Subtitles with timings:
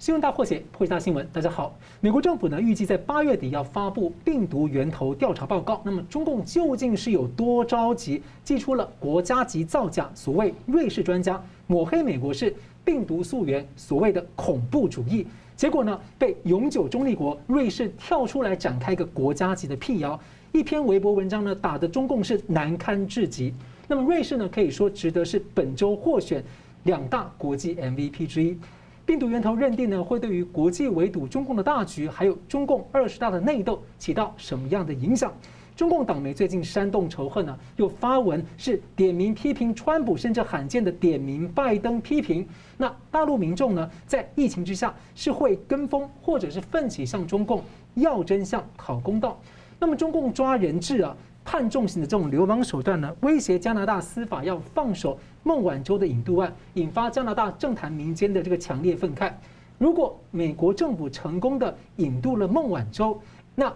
[0.00, 1.26] 新闻大破解，破解大新闻。
[1.32, 5.80] 大家好，美国政府呢预计在八月底要发布病毒源头调查报告。
[5.84, 10.10] 那么中共究竟是有多着急，祭出了国家级造假？
[10.12, 12.54] 所谓瑞士专家抹黑美国是
[12.84, 15.26] 病毒溯源，所谓的恐怖主义。
[15.56, 20.18] 结果呢，被永久中立国瑞士跳出来展开一个国家级的辟谣，
[20.50, 23.54] 一篇微博文章呢打得中共是难堪至极。
[23.86, 26.44] 那么瑞士呢可以说值得是本周获选
[26.82, 28.58] 两大国际 MVP 之一。
[29.06, 35.30] 病毒源头认定呢，会对于国际围堵中共的大局，还有中共二十大的内斗起到什么样的影响？
[35.76, 42.46] 中共党媒最近煽动仇恨呢，又发文是点名批评川普，甚至罕见的点名拜登批评。
[42.78, 47.62] 那大陆民众呢，在疫情之下是会跟风，或者是奋起向中共
[47.94, 49.38] 要真相、讨公道？
[49.78, 55.18] 那么中共抓人质啊，判重刑的这种流氓手段呢，威胁加拿大司法要放手。
[55.46, 59.30] 孟晚舟的引渡案引发加拿大政坛民间的这个强烈愤慨。
[59.76, 63.20] 如果美国政府成功的引渡了孟晚舟，
[63.54, 63.72] 那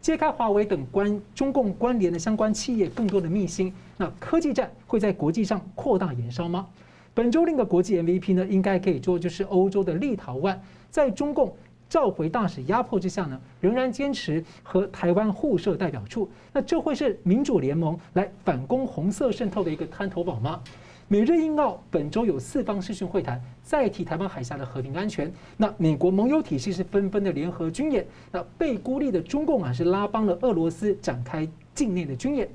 [0.00, 6.66] 揭开华为等关中共关联的相关企业更多的秘辛，那科技战会在国际上扩大延烧吗？
[7.14, 10.58] 本周另一个国际 MVP 呢，应该可以说就是欧洲的立陶宛，
[10.90, 11.54] 在中共
[11.88, 16.28] 召回大使压迫之下呢，仍然坚持和台湾互设代表处。
[16.52, 20.60] 那这会是民主联盟来反攻红色渗透的一个滩头堡吗？
[21.06, 25.30] 美日印澳本周有四方视讯会谈，再提台湾海峡的和平安全。
[25.58, 28.06] 那美国盟友体系是纷纷的联合军演。
[28.32, 32.48] 那被孤立的中共啊，是拉帮了俄罗斯展开境内的军演。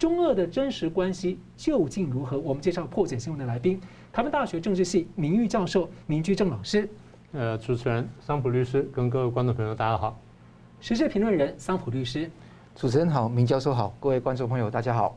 [0.00, 2.36] 中俄的真实关系究竟如何？
[2.40, 3.80] 我们介绍破解新闻的来宾：
[4.12, 6.88] 台湾大学政治系名誉教授明居正老师。
[7.30, 10.18] 呃，主持人桑普律师跟各位观众朋友大家好。
[10.80, 12.28] 时事评论人桑普律师。
[12.74, 15.16] 主持人好，明教授好，各位观众朋友大家好。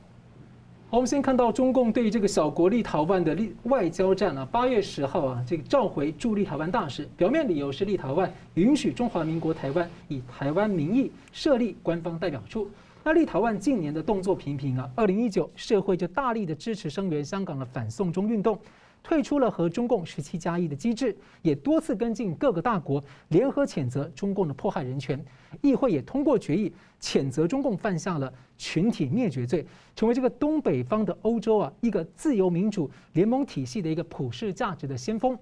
[0.91, 12.69] 我们先看到中共对这个小国立陶宛的立外交战啊，八月十号啊，这个召回驻立陶宛大使，表面理由是立陶宛允许中华民国台湾以台湾名义设立官方代表处。
[13.03, 18.57] 那立陶宛近年的动作频频啊，二零一九社会就大力的支持声援香港的反送中运动。
[19.05, 25.23] 退出了和中共十七加一的机制，也多次跟进各个大国联合谴责中共的迫害人权。
[25.61, 29.63] 议会也通过决议，谴责中共犯下了群体灭绝罪，
[29.95, 35.37] 成为这个东北方的欧洲啊一个自由民主联盟体系的一个普世价值的先锋。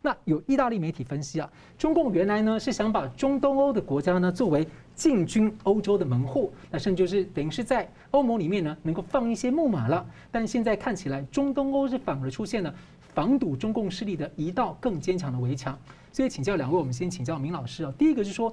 [0.00, 4.64] 那有意大利媒体分析啊，中共原来呢是想把中东欧的国家呢作为
[4.94, 10.06] 进军欧洲的门户，那甚至就是等于是在欧盟里面呢能够放一些木马了。
[10.30, 12.72] 但现在看起来，中东欧是反而出现了。
[13.14, 15.76] 防堵中共势力的一道更坚强的围墙，
[16.12, 17.92] 所以请教两位，我们先请教明老师啊。
[17.98, 18.52] 第一个是说，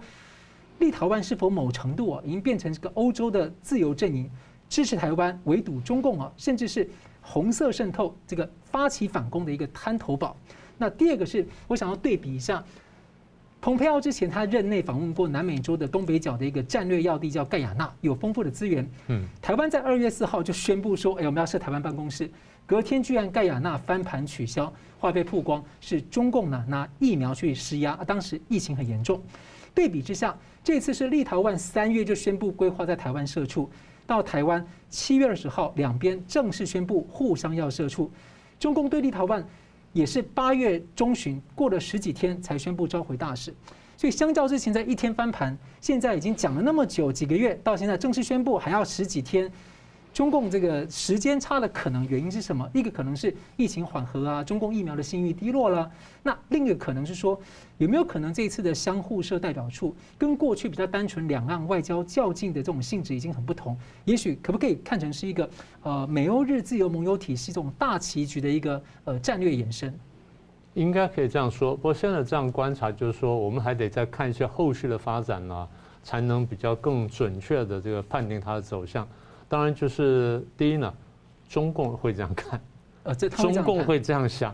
[0.79, 4.29] 立陶宛是否某程度啊，已经变成这个欧洲的自由阵营，
[4.67, 6.89] 支持台湾围堵中共啊，甚至是
[7.21, 10.35] 红色渗透这个发起反攻的一个滩头堡？
[10.77, 12.63] 那第二个是我想要对比一下，
[13.61, 18.87] 蓬佩奥之前他任内访问过南美洲的东北角的一个战略要地叫盖亚纳，有丰富的资源。
[19.07, 22.29] 嗯，台湾在二月四号就宣布说，哎，我们要设台湾办公室。
[22.67, 29.21] 隔天居然盖亚纳翻盘取消，话被曝光是中共呢拿疫苗去施压，当时疫情很严重。
[29.73, 33.69] 对比之下，这次是立陶宛三月就宣布规划在台湾设处，
[34.07, 38.09] 到台湾七月二十号两边正式宣布互相要设处。
[38.57, 39.43] 中共对立陶宛
[39.93, 43.53] 也是八月中旬过了十几天才宣布召回大使，
[43.95, 49.51] 所以相较之前在一天翻盘，现在已经讲了那么久几个月，到现在正式宣布还要十几天。
[50.15, 52.65] 中共这个时间差的可能原因是什么？
[52.73, 55.91] 一个可能是疫情缓和啊，中共疫苗的信誉低落了。
[56.23, 57.37] 那另一个可能是说，
[57.79, 63.77] 有没有可能这一次的相互设代表处，跟过去比较单纯两岸外交较劲的这种性质已经很不同？
[64.05, 65.49] 也许可不可以看成是一个
[65.83, 69.93] 呃美欧日自由盟友体系这种大棋局的一个呃战略延伸？
[70.75, 71.75] 应该可以这样说。
[71.75, 75.67] 不过现在这样观察，就是说我们还得再看一些后续的发展呢，
[76.01, 79.05] 才能比较更准确的这个判定它的走向。
[79.47, 80.93] 当然，就是第一呢，
[81.47, 82.59] 中共会这样看，
[83.03, 84.53] 呃，中共会这样想。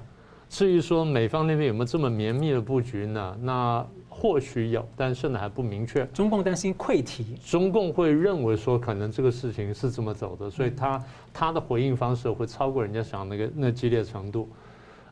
[0.50, 3.38] 至于说美方那边有没有这么绵密的布局呢？
[3.42, 6.06] 那或许有，但是呢还不明确。
[6.08, 11.02] 中共担心溃堤，中共会认为说可能这个事情是这么走的，所以他
[11.34, 14.50] 他的回应方式会超过人家想那个那激烈程度。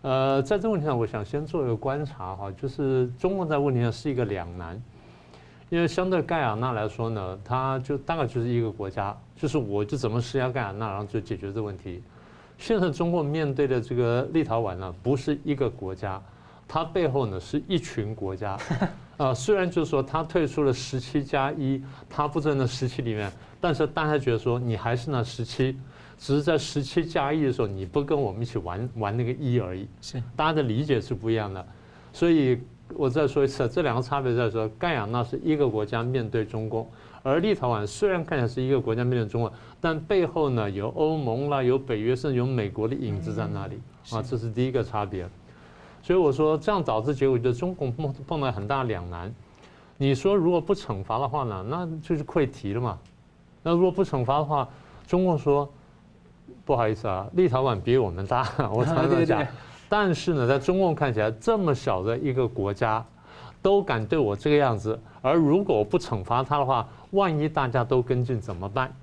[0.01, 4.81] 呃，在这个问题上，我想先做一个观察哈，就是中共在问题上是一个两难。
[5.69, 12.01] 因为相对盖亚纳来说呢，它就大概就是一个国家，就是我就怎么施压盖亚纳，然后就解决这个问题。
[12.57, 16.19] 现在中国面对的这个立陶宛呢，不是一个国家，
[16.67, 18.57] 它背后呢是一群国家。
[19.17, 21.79] 啊， 虽然就是说它退出了十七加一，
[22.09, 23.31] 它不在那十七里面，
[23.61, 25.77] 但是大家觉得说你还是那十七，
[26.17, 29.87] 只是在十七加一的时候你不跟我们一起玩玩那个一而已。
[30.01, 31.63] 是，大家的理解是不一样的，
[32.11, 32.59] 所以。
[32.95, 36.89] 我再说一次，这两个差别在说，盖亚那是一个国家面对中共，
[37.21, 43.79] 而立陶宛虽然看起来是一个国家面对中共，但背后呢有欧盟啦，有北约，甚至有美国的影子在那里
[44.11, 45.27] 啊，这是第一个差别。
[46.01, 49.33] 所以我说这样导致结果，就是中共碰碰到很大两难。
[49.97, 52.97] 你说如果不惩罚的话呢，那就是溃堤了嘛。
[53.61, 54.67] 那如果不惩罚的话，
[55.05, 55.69] 中共说
[56.65, 59.45] 不好意思啊，立陶宛比我们大， 我常常讲。
[59.89, 63.03] 但是呢，在中共看起来，这么小的一个国家，
[63.61, 64.97] 都敢对我这个样子。
[65.21, 68.95] 而如果我不惩罚他的话，万一大家都跟进怎么办？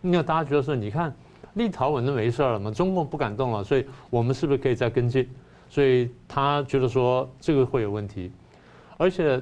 [0.00, 1.14] 那大家觉得说，你看
[1.54, 5.28] 立陶宛都没事了嘛，中共不敢动了，所以我们是不是可以再跟进？
[5.68, 8.32] 所以他觉得说这个会有问题。
[8.96, 9.40] 而且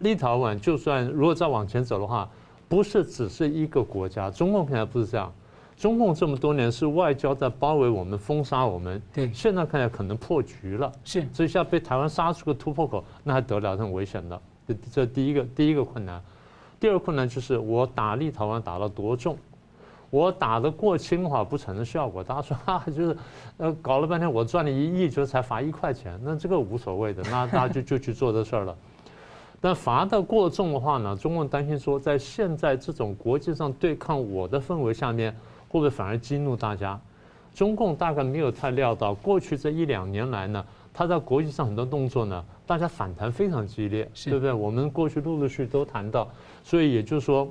[0.00, 2.28] 立陶宛就算如果再往前走的话，
[2.68, 5.32] 不是只是一个国家，中共看起来不是这样。
[5.76, 13.76] 中共这么多年是外交在包围我们、封杀我们，对，现在看起来可能破局了，是，这下被台湾杀出个突破口，那还得了？
[13.76, 14.40] 很危险的。
[14.68, 16.22] 这这第一个第一个困难，
[16.78, 19.36] 第二个困难就是我打立陶宛打了多重，
[20.08, 22.22] 我打得过轻的话不产生效果。
[22.22, 23.16] 大家说啊，就是
[23.56, 28.76] 呃搞了半天我赚了一亿，就才罚一块钱，那这个无所谓的，那 大家就就去做这事儿了。
[29.60, 35.34] 但罚得过重的话呢，中共担心说，在现在这种国际上对抗我的氛围下面。
[35.72, 37.00] 会不会反而激怒大家？
[37.54, 44.52] 中共大概没有太料到，过去这一两年来呢，他在国际上很多动作呢，大家反弹非常激烈，对不对？
[44.52, 46.28] 我们过去陆陆续续都谈到，
[46.62, 47.48] 所以也就是说，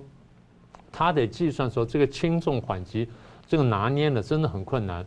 [0.92, 3.10] 他得计算说这个轻重缓急，
[3.48, 5.04] 这个拿捏呢真的很困难。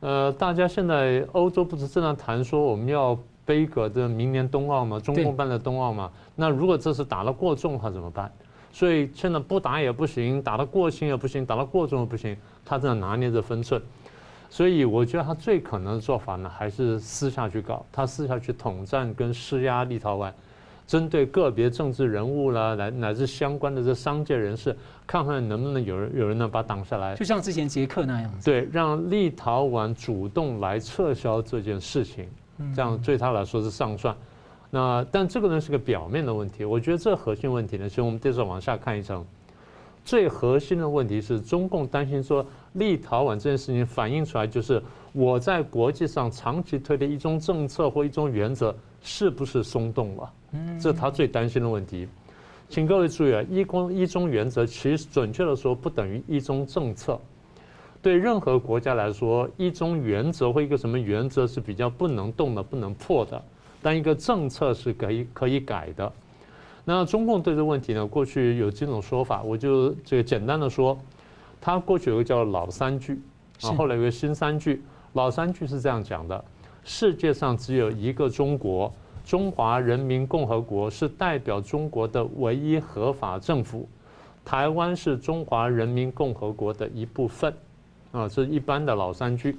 [0.00, 4.98] 呃，大家现在欧洲不是正在谈说我们要杯葛这明年冬奥吗？
[4.98, 6.10] 中共办的冬奥吗？
[6.34, 8.30] 那如果这次打得过重，的话怎么办？
[8.74, 13.80] 所以现在不打也不行，打得过轻也不行，打得过重也不行，他正在拿捏着分寸。
[14.50, 20.32] 所以我觉得他最可能的做法呢，还是私下去搞，他私下去统战跟施压立陶宛，
[20.88, 24.76] 针对个别政治人物啦，乃乃至相关的这商界人士，
[25.06, 27.14] 看看能不能有人有人能把他挡下来。
[27.14, 28.50] 就像之前捷克那样子。
[28.50, 32.28] 对，让立陶宛主动来撤销这件事情，
[32.74, 34.12] 这样对他来说是上算。
[34.74, 39.24] 那但这个呢是个表面的问题，我觉得这核心问题呢，其实我们接着往下看一层，
[40.04, 44.82] 最核心的问题是中共担心说立陶宛这件事情反映出来就是
[45.12, 50.32] 我在国际上长期推的一中政策或一中原则是不是松动了？
[50.50, 52.08] 嗯这是他最担心的问题。
[52.68, 57.16] 请各位注意啊，一公一中原则其实准确的说不等于一中政策，
[58.02, 63.40] 对任何国家来说，一中原则或一个什么原则是比较不能动的、不能破的。
[63.84, 66.10] 但一个政策是可以可以改的。
[66.86, 70.98] 那中共对这个问题呢，过去有几种说法，我就这个简单的说，
[71.60, 73.20] 他过去有个叫老三句，
[73.60, 74.82] 啊，后来有个新三句。
[75.12, 76.42] 老三句是这样讲的：
[76.82, 78.90] 世界上只有一个中国，
[79.22, 83.86] 中华人民共和国是代表中国的唯一合法政府，
[84.46, 87.52] 台湾是中华人民共和国的一部分，
[88.12, 89.58] 啊，这是一般的老三句。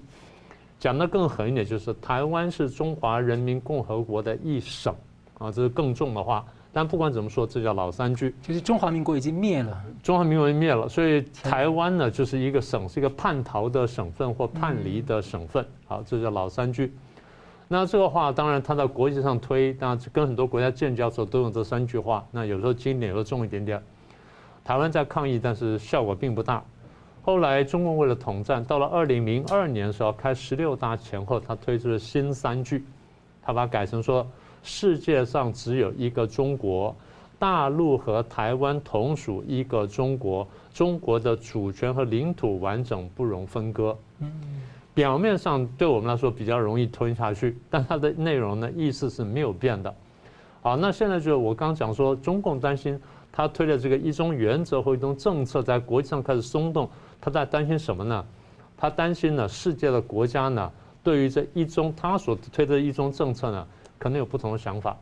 [0.86, 4.94] 讲得更狠一点，就是台湾是中华人民共和国的一省，
[5.40, 6.46] 啊，这是更重的话。
[6.72, 8.36] 但不管怎么说，这叫老三句。
[8.40, 15.66] 就是中华民国已经灭了，中华民国已经灭了，所以台湾呢就是一个省，是一个叛逃的省份或叛离的省份。
[15.88, 16.94] 好，这叫老三句。
[17.68, 22.24] 那这个话当然他在国际上推，那跟很多国家建交的时候都用这三句话。
[22.30, 23.82] 那有时候轻一点，有时候重一点点。
[24.64, 26.64] 台湾在抗议，但是效果并不大。
[27.26, 32.86] 后来中共为了统战，到了二零零二年的时候，开十六大前后，他推出了新三句，
[33.42, 34.24] 他把它改成说：
[34.62, 36.96] 世界上只有一个中国，
[37.40, 43.98] 大陆和台湾同属一个中国，中国的主权和领土完整不容分割。
[44.20, 44.62] 嗯
[44.94, 49.92] 表面上对我们来说比较容易吞下去，但它的内容呢，意思是没有变的。
[50.62, 52.98] 好，那现在就是我刚讲说，中共担心
[53.32, 56.88] 他推的这个一中原则或一中政策在国际上开始松动。
[57.20, 58.26] 他在担心什么呢？
[58.78, 63.68] 他担心呢，世界的国家呢，对于这一中他所推的一中政策呢，
[63.98, 64.96] 可能有不同的想法。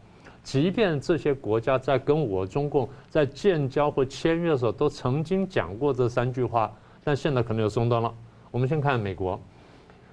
[0.43, 6.71] 即便这些国家在跟我中共在建交或签约的时候，都曾经讲过这三句话，
[7.03, 8.13] 但现在可能有松动了。
[8.51, 9.41] 我们先看美国，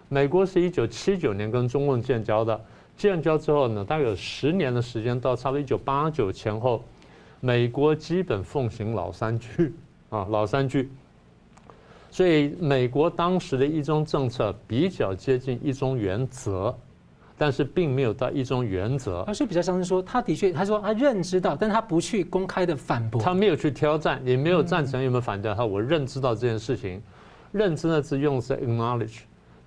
[0.09, 2.59] 美国是一九七九年跟中共建交的，
[2.97, 6.83] 建交之后呢，大概有十年的时间，到差不多一九八九前后，
[7.41, 9.75] 美国基本奉行老三句
[10.09, 10.89] 啊，老三句。
[12.11, 16.77] 所以，美国当时的一中政策比较接近一中原则，
[17.39, 19.21] 但是并没有到一中原则。
[19.29, 23.23] 而是比较像是说，他的确，他说他认知到，但他不去公开的反驳。
[23.23, 25.55] 他没有去挑战，也没有赞成，也没有反对。
[25.55, 27.01] 他我认知到这件事情，
[27.53, 29.21] 认知的是用的是 acknowledge，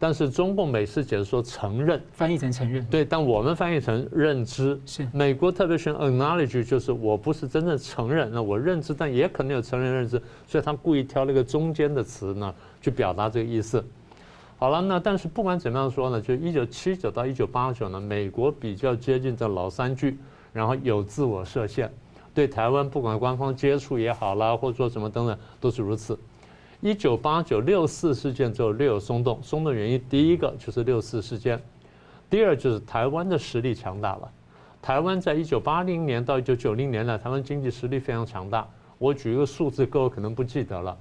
[0.03, 4.77] 但是中共每次解释说承认，翻译成承认，对，但我们翻译成认知。
[4.86, 13.81] 是美国特别选 acknowledge，就是我不是真正承认，那我认知，但也可能有承认认知，所以他故意挑了一个中间的词呢，去表达这个意思。
[14.57, 20.17] 好了，那但是不管怎么样说呢，就一九七九到一九八九呢，美国比较接近这老三句，
[20.51, 21.89] 然后有自我设限，
[22.33, 26.19] 对台湾不管官方接触也好啦，或者说什么等等，都是如此。
[26.83, 31.57] 一九八九六四事件之后略有松动，松动原因第一个就是六四事件，
[32.29, 34.29] 第二就是台湾的实力强大了。
[34.81, 38.67] 台湾在一九八零年到一九九零年呢，台湾经济实力非常强大。
[38.97, 40.97] 我举一个数字，各位可能不记得了，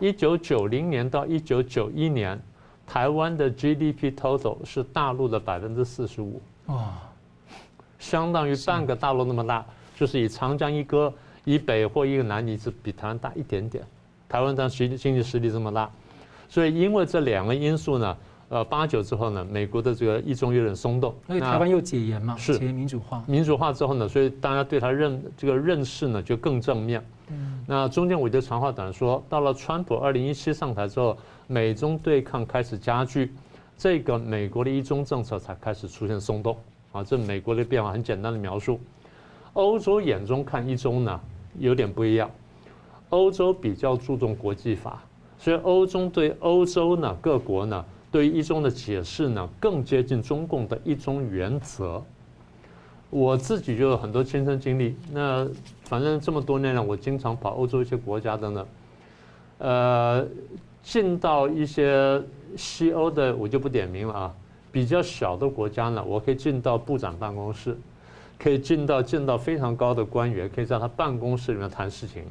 [0.00, 2.40] 一九九零年到一九九一年。
[2.84, 7.08] 台湾的 GDP total 是大陆的百分之四十五，啊，
[7.98, 9.64] 相当于半个大陆那么大，
[9.94, 11.12] 就是以长江一哥
[11.44, 13.84] 以北或一个南，你是比台湾大一点点。
[14.32, 15.90] 台湾当时经济实力这么大，
[16.48, 18.16] 所以因为这两个因素呢，
[18.48, 27.04] 呃，八九之后呢，美国的这个一中有点松动，因为台湾又解严嘛，是民主化，民主化之后呢，所以大家对他认这个认识呢就更正面。
[27.28, 31.14] 嗯，那中间我就长话短说，到了川普二零一七上台之后。
[31.48, 33.30] 美中对抗开始加剧，
[33.76, 36.56] 这个美国的一中政策才开始出现松动
[36.92, 37.04] 啊！
[37.04, 38.80] 这美国的变化很简单的描述。
[39.52, 41.20] 欧洲眼中看一中呢，
[41.58, 42.30] 有点不一样。
[43.12, 45.02] 欧洲比较注重国际法，
[45.38, 52.02] 所以欧中对欧洲呢各国呢对于一中的解释呢更接近中共的一中原则。
[53.10, 55.46] 我自己就有很多亲身经历，那
[55.84, 58.66] 反正这么多年来，我经常跑欧洲一些国家的呢，
[59.58, 60.26] 呃。
[60.82, 62.20] 进到一些
[62.56, 64.34] 西欧的，我就不点名了啊。
[64.72, 67.78] 比较小的国家呢，我可以进到部长办公室，
[68.36, 72.24] 可以进到进到非常高的官员，可以在他办公室里面谈事情。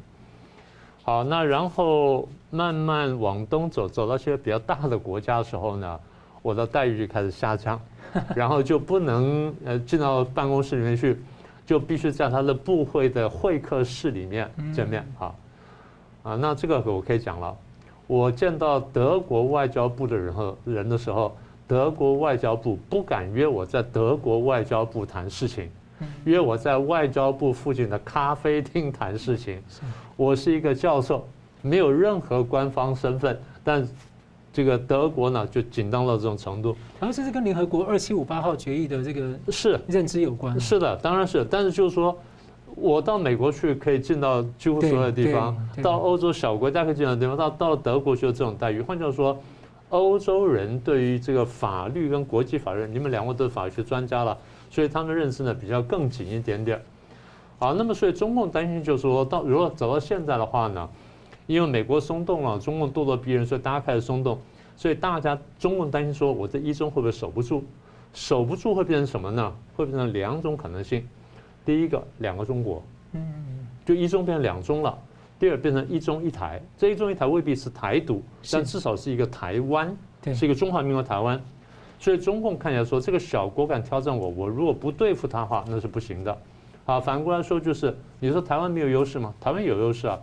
[1.04, 5.98] 好，那然后慢慢往东走，走到一些比较大的国家的时候呢，
[6.42, 7.80] 我的待遇就开始下降，
[8.36, 11.18] 然后就不能呃进到办公室里面去，
[11.66, 15.34] 就必须在他的部会的会客室里面见面好。
[16.22, 17.56] 啊，那这个我可以讲了。
[18.06, 25.68] 我见到德国外交部的人和人的时候，德国外交部不敢约我在德国外交部谈事情，
[26.24, 29.60] 约我在外交部附近的咖啡厅谈事情。
[30.22, 31.26] 我是一个教授，
[31.62, 33.84] 没有任何官方身份，但
[34.52, 36.76] 这个德国呢就紧张到这种程度。
[37.00, 40.58] 然后这是跟联合国二七五八号决议的这个是认知有关。
[40.60, 42.16] 是的，当然是，但是就是说。
[42.74, 48.80] 我到美国去可以进到几乎所有的地方，到欧洲小国家可以进到地方，到到了德国就有这种待遇。
[48.80, 49.38] 换句话说，
[49.90, 54.38] 欧洲人对于这个法律跟国际法律，你们两位都是法学专家了，
[54.70, 56.80] 所以他们的认识呢比较更紧一点点。
[57.62, 60.88] 好，那么所以中共担心就是说到如果走到现在的话呢，
[61.46, 64.36] 因为美国松动了，中共咄咄逼人，所以大家开始松动，
[64.76, 67.62] 所以大家中共担心说，我这一中会不会守不住？
[68.14, 69.54] 守不住会变成什么呢？
[69.76, 71.06] 会变成两种可能性。
[71.64, 73.22] 第一个两个中国，嗯，
[73.86, 74.98] 就一中变成两中了。
[75.38, 79.96] 第二变成一中一台，这一中一台未必是台独，但至少是一个台湾，
[80.34, 81.40] 是一个中华民国台湾。
[82.00, 86.36] 所以中共看起来说，这个小国敢挑战我，我如果不对付他的话，那是不行的。
[86.84, 89.32] 好，反过来说就是，你说台湾没有优势吗？
[89.40, 90.18] 台湾有优势啊，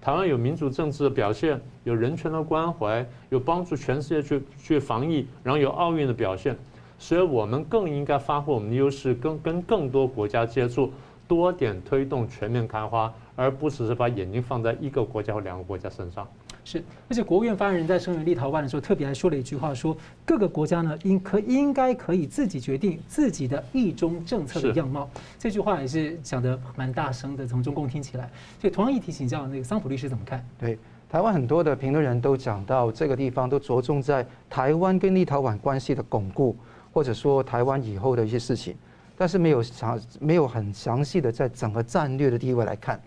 [0.00, 6.56] 台湾有民主政治的表现，有人权的关怀，有帮助全世界去去防疫，然后有奥运的表现。
[6.96, 10.92] 所以我们更应该发挥我们的优势，跟跟更多国家接触，
[11.26, 16.26] 多点推动全面开花，而不只是把眼睛放在一个国家或两个国家身上。
[16.64, 25.08] 是，而且国务院发言人在声援立陶宛的时候，特别还说了一句话，说各个国家呢应可应该可以自己决定自己的一中政策的样貌。
[25.38, 28.30] 这句话也是讲得蛮大声的，从中共听起来。
[28.60, 30.42] 所以同样一提请教那个桑普律师怎么看？
[30.58, 30.78] 对，
[31.10, 36.56] 台湾很多的评论人都讲到这个地方都着重在台湾跟立陶宛关系的巩固。
[36.94, 38.76] 或者说台湾以后的一些事情，
[39.16, 43.02] 但是没有详没有很详细的在整个战略的地位来看。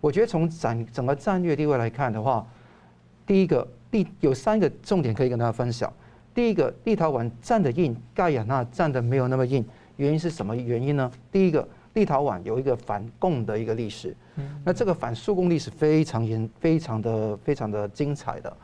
[0.00, 2.46] 我觉得从整整个战略地位来看的话，
[3.26, 5.92] 第一个立有三个重点可以跟大家分享。
[6.34, 9.64] 第一个，立陶宛站得硬，盖亚那站得没有那么硬，
[9.96, 11.10] 原因是什么原因呢？
[11.32, 14.16] 第一个，立陶宛有一个反共的一个历史，
[14.64, 18.56] 那这个反苏共历史非常严，非常的非常的精彩的。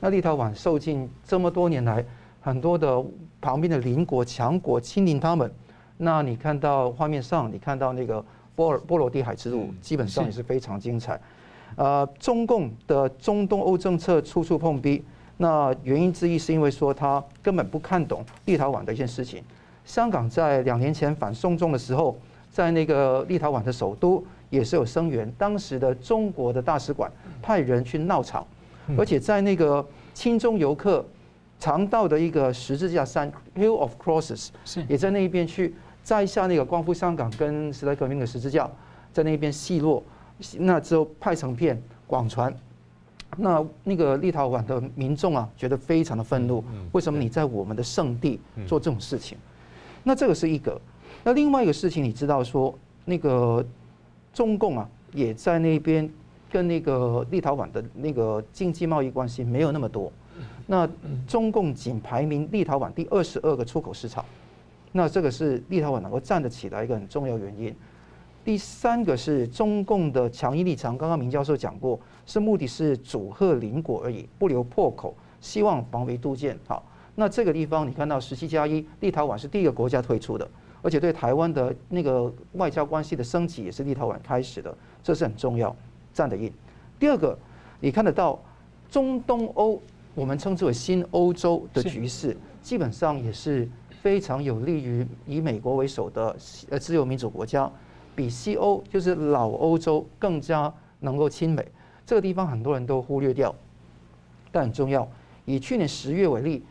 [0.00, 2.04] 那立陶宛受尽这么多年来。
[2.44, 3.00] 很多的
[3.40, 5.48] 旁边的邻国强国亲临他们，
[5.96, 11.20] 那你看到画面上，你看到那个波尔波罗的海之路，基本上也是非常精彩。
[11.76, 15.02] 呃，中共的中东欧政策处处碰壁，
[15.38, 19.42] 那原因之一是因为说他根本不看懂立陶宛的一件事情。
[19.84, 22.16] 香港在两年前反送中的时候，
[22.50, 28.46] 在那个立陶宛的首都也是有声援，当时的中国的大使馆派人去闹场，
[28.98, 31.04] 而且在那个亲中游客。
[31.58, 34.48] 常到的一个十字架山 （Hill of Crosses）
[34.88, 35.72] 也在那一边去
[36.04, 38.68] 摘下那个光复香港跟时代革命的十字架，
[39.12, 40.02] 在那边戏落，
[40.58, 42.52] 那之后拍成片广传。
[43.38, 46.62] 那那个立陶宛的民众啊，觉得非常的愤怒。
[46.92, 49.38] 为什么你在我们的圣地做这种事情？
[50.02, 50.78] 那这个是一个。
[51.24, 53.64] 那另外一个事情，你知道说，那个
[54.34, 56.10] 中共啊，也在那边
[56.50, 60.12] 跟那个立陶宛的那个经济贸易关系没有那么多。
[60.66, 60.86] 那
[61.26, 64.22] 中共仅排名立陶宛第二十二个出口市场。
[64.92, 67.74] 那这个是立陶宛能够站得起来一个很重要原因。
[68.44, 76.58] 第三个是中共的强硬立场，刚刚明教授讲过，是目的是阻吓邻国而已，不留破口，希望防微杜渐。
[76.66, 76.84] 好，
[77.14, 80.48] 那这个地方你看到十七加一，立陶宛是第一个国家退出的，
[80.82, 85.74] 而且对台湾的那个外交关系的升级也是立陶宛开始的，这是很重要，
[86.12, 86.52] 站得硬。
[86.98, 87.38] 第二个，
[87.78, 88.42] 你看得到
[88.90, 89.80] 中东欧，
[90.16, 93.68] 我们称之为新欧洲的局势，基本上也是
[94.02, 96.36] 非常有利于以美国为首的
[96.70, 97.70] 呃自由民主国家。
[98.16, 101.64] 比西欧就是老欧洲更加能够亲美，
[102.04, 103.54] 这个地方很多人都忽略掉，
[104.50, 105.08] 但很重要。
[105.44, 106.62] 以去年十月为例，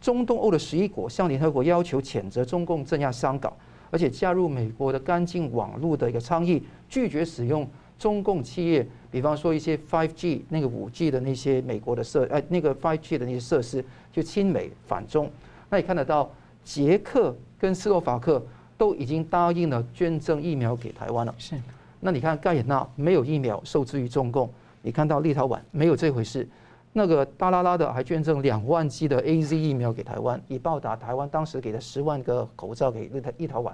[0.00, 3.52] 中东欧的十一国向联合国要求谴责中共镇压香港，
[3.90, 15.30] 而且加入美国的干净网络的一个倡议，拒绝使用中共企业，比方说一些 Five G 那个五 G 的那些美国的设呃那个 Five G 的那些设施，就亲美反中。
[15.68, 16.30] 那你看得到
[16.66, 18.44] 捷克跟斯洛伐克。
[18.78, 21.34] 都已经答应了捐赠疫苗给台湾了。
[21.38, 21.56] 是，
[21.98, 24.50] 那你看盖亚纳没有疫苗受制于中共，
[24.82, 26.46] 你看到立陶宛没有这回事，
[26.92, 33.72] 那个大拉拉的还捐赠两万剂的 AZ 疫苗给台湾，以报答台湾当时给的十万个口罩给立陶立陶宛。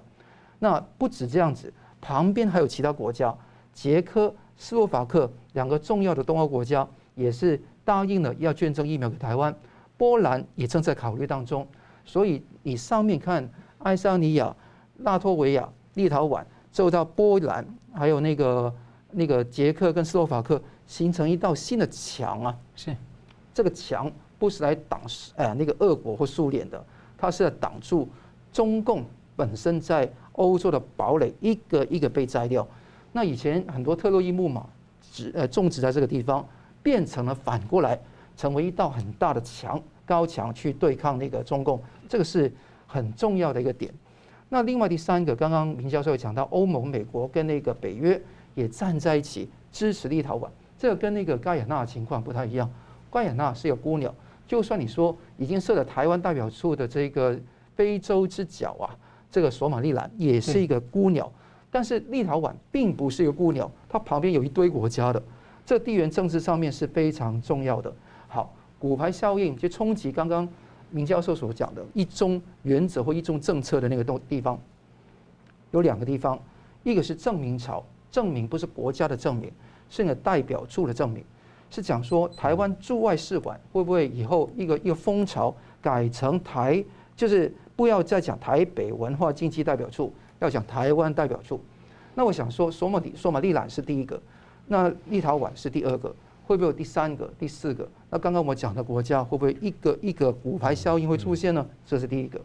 [0.61, 3.34] 那不止这样子，旁边还有其他国家，
[3.72, 9.52] 捷克、斯洛伐克两个重要的东欧国家也是答应了要捐赠疫苗给台湾，
[9.96, 11.66] 波兰也正在考虑当中。
[12.04, 14.54] 所以你上面看爱沙尼亚。
[14.99, 18.73] 拉脱维亚、立陶宛，走到波兰，还有那个
[19.11, 22.57] 那个捷克跟斯洛伐克，形成一道新的墙啊！
[22.77, 22.94] 是，
[23.53, 25.01] 这个墙不是来挡
[25.35, 26.85] 哎那个俄国或苏联的，
[27.18, 28.09] 它是来挡住
[28.53, 32.64] 中共本身在欧洲的堡垒，一个一个被摘掉。
[33.11, 34.64] 那以前很多特洛伊木马
[35.11, 36.46] 植呃种植在这个地方，
[36.81, 37.98] 变成了反过来
[38.37, 42.53] 成为一道很大的墙，高墙去对抗那个中共，这个是
[42.87, 43.93] 很重要的一个点。
[44.49, 48.21] 那另外第三个，刚刚明教授有讲到，欧盟、美国跟那个北约
[48.55, 52.71] 也站在一起支持立陶宛，这个跟那个盖亚纳的情况不太一样。
[53.11, 54.15] 盖亚纳是个孤鸟，
[54.47, 57.38] 就算你说已经设了台湾代表处的这个
[57.75, 58.95] 非洲之角啊，
[59.31, 61.33] 这个索马利兰也是一个孤鸟，
[61.71, 65.23] 但是立陶宛并不是一个孤鸟，它旁边有一堆国家的，
[65.65, 67.91] 这地缘政治上面是非常重要的。
[68.83, 70.49] 骨牌效应就冲击刚刚。
[70.95, 74.61] 明教授所讲的一中原则或一中政策的那个东地方，
[75.71, 76.38] 有两个地方，
[76.83, 79.51] 一个是正名朝，正名不是国家的正名，
[79.88, 81.25] 是那个代表处的正名，
[81.71, 86.85] 是讲说台湾驻外使馆会不会以后一个一个风潮改成台，
[87.16, 91.59] 就是不要再讲台北文化经济代表处，要讲台湾代表处。
[92.14, 94.21] 那我想说，索马里索马利兰是第一个，
[94.66, 96.14] 那立陶宛是第二个。
[96.53, 97.88] 会不会有第三个、第四个？
[98.11, 101.67] 那刚刚我们讲的国家会不会一个一个骨牌效应会出现呢？
[101.87, 102.38] 这是第一个。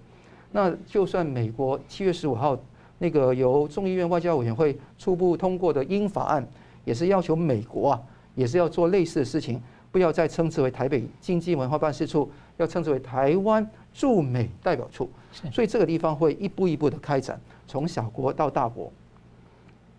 [0.54, 2.58] 那就算美国七月十五号
[3.00, 6.48] 那个由众议院外交委员会初步通过的英法案，
[6.86, 8.02] 也是要求美国啊，
[8.34, 15.10] 也是要做类似的事情，不要再称之为台北经济文化办事处，要称之为台湾驻美代表处。
[15.52, 18.90] 所以这个地方会一步一步的开展，从小国到大国。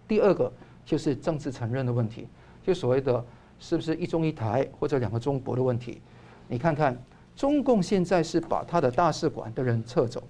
[0.08, 0.50] 第二个
[0.86, 2.26] 就是政治承认的问题，
[2.64, 3.22] 就所谓的。
[3.60, 6.00] 是不是一中一台或者两个中国的问题？
[6.46, 6.96] 你看看，
[7.36, 10.22] 中共现在是把他的大使馆的人撤走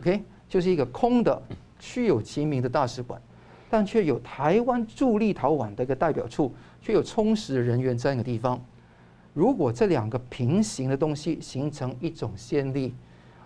[0.00, 1.42] ，OK，就是一个空的、
[1.78, 3.20] 虚有其名的大使馆，
[3.68, 8.60] 但却有台湾驻立陶宛的一个代表处，却有充实的人员在那个地方。
[9.32, 12.94] 如果这两个平行的东西形成一种先例，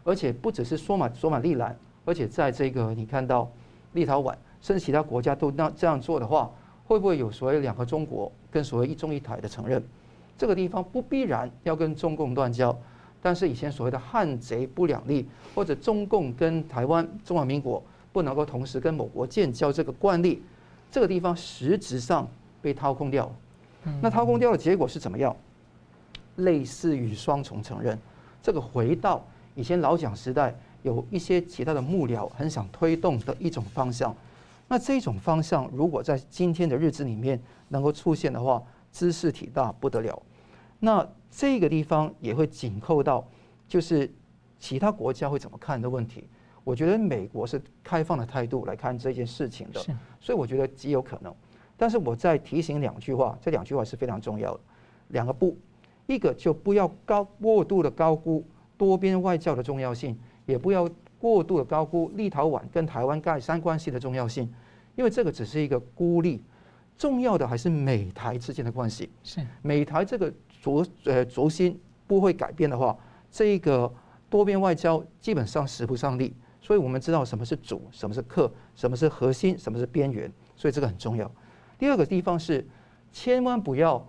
[0.03, 3.51] 而且不只是索马索马利兰，而且在这个你看到
[3.93, 6.51] 立陶宛甚至其他国家都那这样做的话。
[6.87, 9.83] 会不会有所谓两个中国跟所谓一中一台的承认？
[10.39, 12.77] 这个地方不必然要跟中共断交，
[13.21, 20.41] 但是以前所谓的汉贼不两立，或者中共跟台湾中华民国不能够同时跟某国建交这个惯例，
[20.89, 22.29] 这个地方实质上
[22.63, 23.29] 被掏空掉。
[24.01, 25.35] 那掏空掉的结果是怎么样？
[26.37, 27.99] 类似于双重承认。
[28.41, 29.25] 这个回到
[29.57, 34.15] 以前老蒋时代，有一些其他的幕僚很想推动的一种方向。
[34.75, 38.61] 那这种方向，如果在今天的日子里面能够出现的话，
[38.91, 40.21] 知识体大不得了。
[40.81, 43.25] 那这个地方也会紧扣到
[43.69, 44.13] 就是
[44.59, 46.27] 其他国家会怎么看的问题。
[46.65, 49.81] 我觉得美国是开放的态度来看这件事情的，
[50.19, 51.33] 所以我觉得极有可能。
[51.77, 54.61] 但是我再提醒两句话，这两句话是非常重要的，
[55.11, 55.57] 两个不，
[56.09, 58.45] 一个就不要高过度的高估
[58.77, 64.53] 多边外交的重要性，也不要过度的高估立陶宛跟台湾盖三关系的重要性，
[64.95, 66.43] 因为这个只是一个孤立，
[66.97, 69.11] 重要的还是美台之间的关系。
[69.23, 72.97] 是美台这个轴呃轴心不会改变的话，
[73.31, 73.93] 这个
[74.31, 76.35] 多边外交基本上使不上力。
[76.61, 81.31] 所以我们知道什么是主，什么是客，什么是核心，什么是边缘，所以这个很重要。
[81.79, 82.67] 第二个地方是，
[83.13, 84.03] 千万不要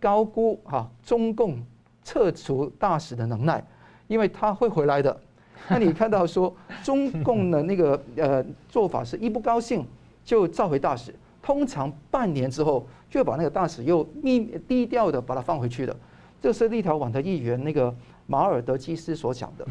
[0.00, 1.62] 高估哈中共
[2.02, 3.62] 撤除大使的能耐，
[4.08, 5.20] 因为他会回来的。
[5.68, 9.86] 那你看到说中共的那个呃做法是一不高兴
[10.24, 15.96] 就召回大使，通常半年之后就把那个大使又密低调的把它放回去的。
[16.40, 17.94] 这是立陶宛的议员那个
[18.26, 19.66] 马尔德基斯所讲的。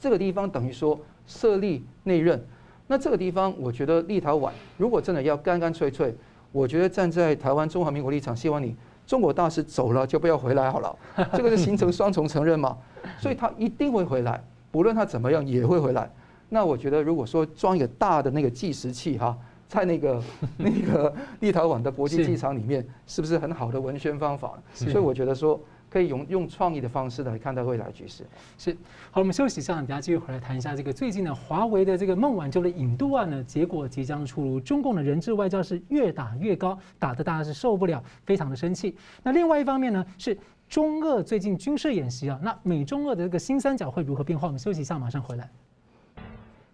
[0.00, 0.98] 这个地方等于说。
[1.30, 2.42] 设立内任，
[2.86, 6.10] 那这个地方，我觉得立陶宛如果真的要干干脆脆，
[6.52, 8.74] 我觉得站在台湾中华民国立场，希望你
[9.06, 10.96] 中国大使走了就不要回来好了，
[11.34, 12.78] 这个是形成双重承认嘛，
[13.18, 16.10] 所以他一定会回来，不论他怎么样也会回来。
[16.48, 19.36] 那我觉得如果说装一个大的那个计时器哈，
[19.68, 20.22] 在那个
[20.56, 24.58] 那个 立陶宛的国际机场里面，是不是很好的文宣方法？
[24.72, 25.60] 所以我觉得说。
[25.90, 28.22] 可以用用创意的方式来看待未来局势。
[28.58, 28.76] 是，
[29.10, 38.94] 好，我们休息一下，等下继续回来谈一下这个最近呢华为的这个孟晚舟的引渡案呢，结果即将出炉，中共的人质外交是越打越高，打得大家是受不了，非常的生气。
[39.22, 40.36] 那另外一方面呢，是
[40.68, 44.46] 中俄最近军事演习啊，那美中俄的这个新三角会如何变化？
[44.46, 45.48] 我们休息一下，马上回来。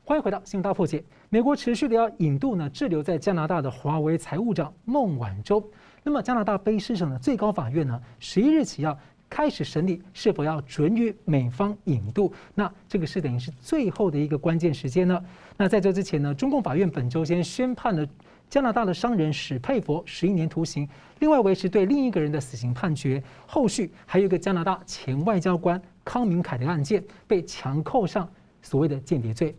[0.07, 1.03] 欢迎回到新闻大破解。
[1.31, 5.67] 美国持续的要引渡呢滞留在加拿大的华为财务长孟晚舟。
[6.03, 8.95] 那么加拿大卑诗省的最高法院呢，十一日起要
[9.31, 12.31] 开始审理是否要准予美方引渡。
[12.55, 15.19] 那这个是等于是最后的一个关键时间呢。
[15.57, 18.07] 那在这之前呢，中共法院本周先宣判了
[18.51, 20.87] 加拿大的商人史佩佛十一年徒刑，
[21.21, 23.23] 另外维持对另一个人的死刑判决。
[23.47, 28.29] 后续还有一个加拿大前外交官康明凯的案件被强扣上
[28.61, 29.57] 所谓的间谍罪。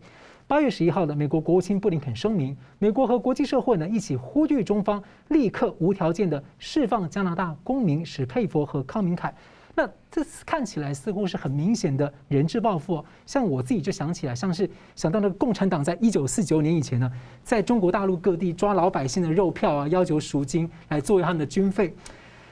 [0.48, 9.34] 八月十一号的美国国务卿布林肯声明，美国和国际社会呢一起呼吁中方立刻无条件的释放加拿大公民史佩佛和康明凯。
[9.74, 12.98] 那这次看起来似乎是很明显的人质报复。
[12.98, 17.10] 哦像我自己就想起来，像是想到那个共产党在一九四九年以前呢，
[17.42, 21.92] 在中国大陆各地抓老百姓的肉票啊，要求赎金来作为他们的军费。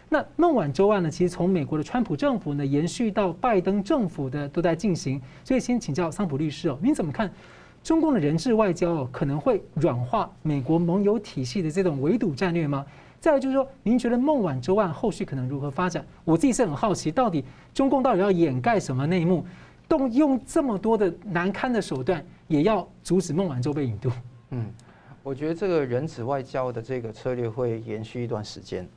[0.08, 5.22] 那孟晚舟案呢，其实从美国的川普政府呢延续到拜登政府的都在进行。
[5.44, 7.30] 所以先请教桑普律师哦，您怎么看？
[7.84, 12.84] 中共的人质外交可能会软化美国盟友体系的这种围堵战略吗？
[13.20, 16.02] 再来就是说，您觉得孟晚舟案后续可能如何发展？
[16.24, 17.44] 我自己是很好奇，到底
[17.74, 19.44] 中共到底要掩盖什么内幕，
[19.86, 24.10] 动用这么多的难堪的手段，也要阻止孟晚舟被引渡？
[24.48, 24.72] 嗯，
[25.22, 28.88] 我觉得这个人质外交的这个策略会延续一段时间，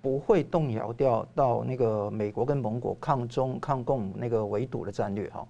[0.00, 5.44] 不会动摇掉到那个美国跟盟国抗中抗共那个围堵的战略哈。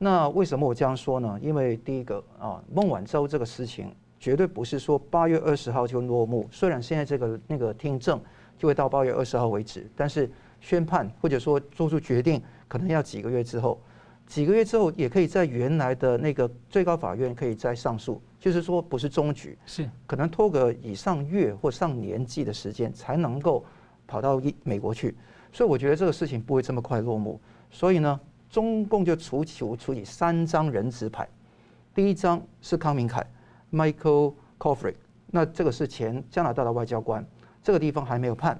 [0.00, 1.36] 那为什么我这样说呢？
[1.42, 6.48] 因为第一个啊，孟晚舟这个事情绝对不是说八月二十号就落幕。
[6.52, 8.20] 虽然现在这个那个听证
[8.56, 10.30] 就会到八月二十号为止，但是
[10.60, 13.80] 宣判或者说做出决定可能要几个月之后，
[14.24, 23.64] 几个月之后也可以在原来的那个最高法院可以再上诉，就是说不是终局，是可能拖个以上月或上年纪的时间才能够
[24.06, 25.16] 跑到一美国去。
[25.52, 27.40] 所以我觉得这个事情不会这么快落幕。
[27.68, 28.20] 所以呢。
[28.50, 31.28] 中共就出球出以三张人质牌，
[31.94, 33.24] 第一张是康明凯
[33.72, 34.94] （Michael Kovrig），
[35.26, 37.24] 那这个是前加拿大的外交官，
[37.62, 38.58] 这个地方还没有判。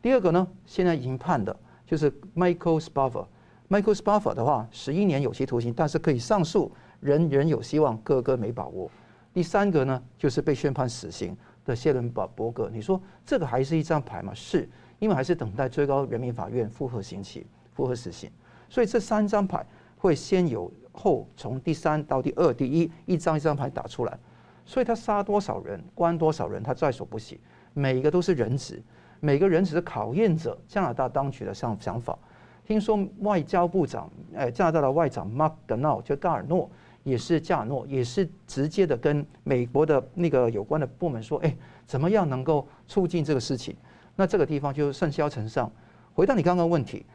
[0.00, 3.26] 第二个呢，现在已经判的就是 Michael Spavor。
[3.68, 8.90] Michael Spavor 的话，十一年有期徒刑，但是可以上诉，人人有希望，个个没把握。
[9.34, 11.36] 第三个呢，就是被宣判死刑
[11.66, 12.70] 的谢伦堡伯格。
[12.72, 14.32] 你说这个还是一张牌吗？
[14.34, 14.66] 是，
[14.98, 18.30] 因为还是等待最高人民法院复核刑期，复核死刑。
[18.68, 19.64] 所以这三张牌
[19.96, 24.18] 会先有后，从第三到第二、第一，一张一张牌打出来。
[24.64, 27.40] 所以他杀多少人，关多少人，他在所不惜。
[27.72, 28.82] 每一个都是人质，
[29.20, 32.18] 每个人只是考验着加拿大当局的想想法。
[32.66, 36.70] 听说外交部长，哎，加拿大的外长 Mark Garneau 就加尔诺，
[37.02, 43.74] 也是加尔诺，也是直接的跟美国的那个有关的部门说，哎，怎么样能够促进这个事情？
[44.16, 45.70] 那这个地方就甚嚣尘上。
[46.12, 47.06] 回到你刚刚问题，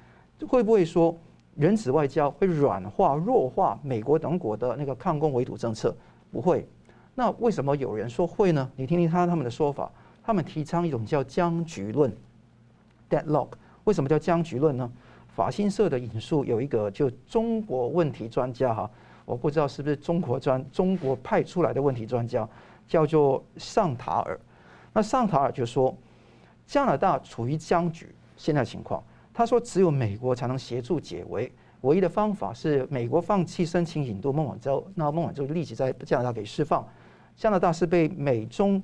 [0.47, 1.15] 会不会说？
[1.55, 5.95] 人质外交会软化、弱化美国等国的那个抗共围堵政策？
[6.31, 6.67] 不会。
[7.15, 8.71] 那为什么有人说会呢？
[8.75, 9.91] 你听听他他们的说法，
[10.23, 12.11] 他们提倡一种叫僵局论
[13.09, 13.49] （deadlock）。
[13.83, 14.91] 为什么叫僵局论呢？
[15.35, 18.89] 法新社的引述有一个就中国问题专家哈，
[19.25, 22.47] 我不知道是不是中国专中国派出来的问题专家，
[22.87, 24.39] 叫做尚塔尔。
[24.91, 25.95] 那尚塔尔就说，
[26.65, 36.87] 加拿大处于僵局，现在情况，他说只有美国才能协助解围，唯一的方法是美国放弃申请引渡孟晚舟，那孟晚舟立即在加拿大给释放。
[37.35, 38.81] 加拿大是被美中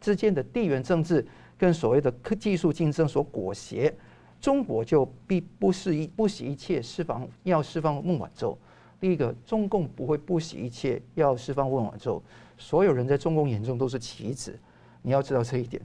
[0.00, 1.24] 之间的地缘政治
[1.56, 3.94] 跟所谓的科技术竞争所裹挟，
[4.40, 8.58] 中国就必不惜一不惜一切释放要释放孟晚舟。
[8.98, 12.20] 第一个，中共不会不惜一切要释放孟晚舟，
[12.58, 14.58] 所有人在中共眼中都是棋子，
[15.00, 15.80] 你要知道这一点。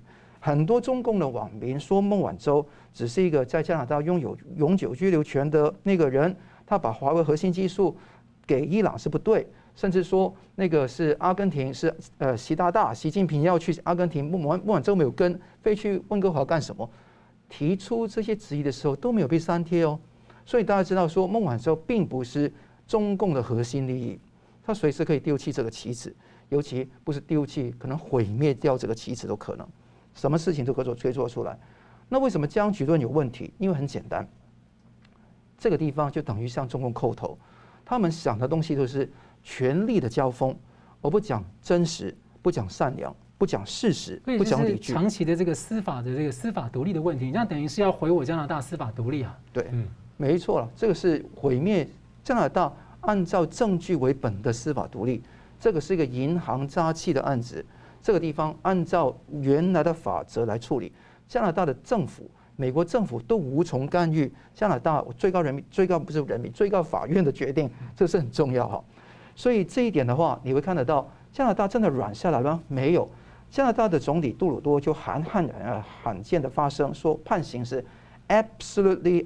[0.48, 6.34] 很多中共的网民说孟晚舟只是一个在加拿大拥有永久居留权的那个人，
[6.66, 7.94] 他把华为核心技术
[8.46, 9.46] 给伊朗是不对。
[9.76, 16.90] 甚至说那个是阿根廷，是呃习大大，习近平要去阿根廷，孟晚孟晚舟没有跟，飞去温哥华干什么？
[17.50, 20.00] 提出这些质疑的时候都没有被删帖哦，
[20.46, 22.50] 所以大家知道说孟晚舟并不是
[22.88, 24.18] 中共的核心利益，
[24.64, 26.16] 他随时可以丢弃这个棋子，
[26.48, 29.68] 尤其不是丢弃，可能毁灭掉这个棋子都可能，
[30.18, 31.58] 什么事情都可以做推做出来。
[32.10, 33.54] 那为什么僵局论有问题？
[33.58, 34.28] 因为很简单，
[35.58, 37.40] 这个地方就等于向中共叩头，
[37.86, 39.10] 他们想的东西都是。
[39.44, 40.54] 权力的交锋，
[41.02, 44.92] 而不讲真实，不讲善良，不讲事实，不讲理据。
[44.92, 49.40] 长期的这个司法的这个司法独立的问题，那等于是要毁我加拿大司法独立啊？
[49.54, 51.88] 对，嗯，没错了，这个是毁灭
[52.26, 55.24] 加拿大按照证据为本的司法独立。
[55.62, 57.66] 这个是一个银行诈欺的案子，
[58.08, 60.94] 这个地方按照原来的法则来处理，
[61.28, 62.24] 加拿大的政府。
[62.56, 68.82] 美国政府都无从干预加拿大最高人民最高不是人民最高法院的决定，这是很重要哈。
[69.36, 72.64] 所以这一点的话，你会看得到加拿大真的软下来吗？
[72.70, 73.10] 没有，
[73.52, 77.84] 加拿大的总理杜鲁多就罕罕呃罕见的发声说判刑是
[78.30, 79.26] absolutely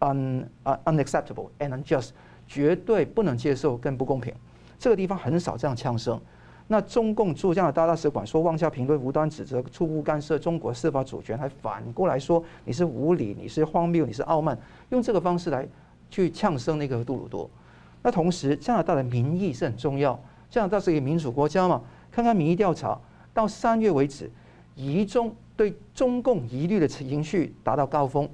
[0.00, 0.44] un
[0.84, 2.10] unacceptable and unjust，
[2.46, 4.34] 绝对不能接受跟不公平。
[4.78, 6.20] 这个地方很少这样呛声。
[6.68, 14.56] 那中共驻加拿大大使馆说妄加评论、无端指责、粗暴干涉中国司法主权，还反过来说你是无理、你是荒谬、你是傲慢，
[14.90, 15.66] 用这个方式来
[16.10, 17.48] 去呛声那个杜鲁多。
[18.02, 20.18] 那同时，加拿大的民意是很重要。
[20.50, 21.82] 加拿大是一个民主国家嘛？
[22.10, 22.98] 看看民意调查，
[23.34, 24.30] 到三月为止，
[24.74, 28.28] 疑中对中共疑虑的情绪达到高峰。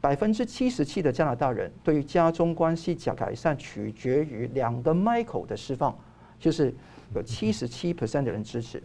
[0.00, 5.96] 百分之七十七的加拿大人对于加中关系加改善取决于两个 Michael 的释放，
[6.40, 6.74] 就是
[7.14, 8.82] 有七十七 percent 的人支持，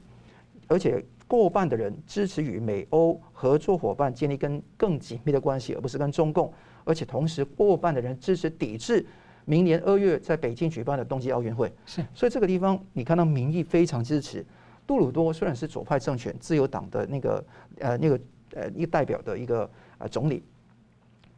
[0.68, 6.54] 而且过半的人支持与美欧合作伙伴建立更更紧密的关系，而不是跟中共。
[6.84, 9.06] 而且同时，过半的人支持抵制。
[9.50, 14.46] 明年二月在北京举办的冬季奥运会，是，所以这个地方你看到民意非常支持。
[14.86, 17.46] 杜鲁多虽然是左派政权，自由党的那个
[17.80, 18.20] 呃那个
[18.54, 20.44] 呃一个代表的一个呃总理，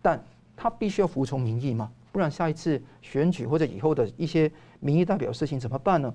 [0.02, 0.20] 但
[0.58, 6.12] 他必须要服从民意吗，不然下一次选举或者以后的一些民意代表事情怎么办呢？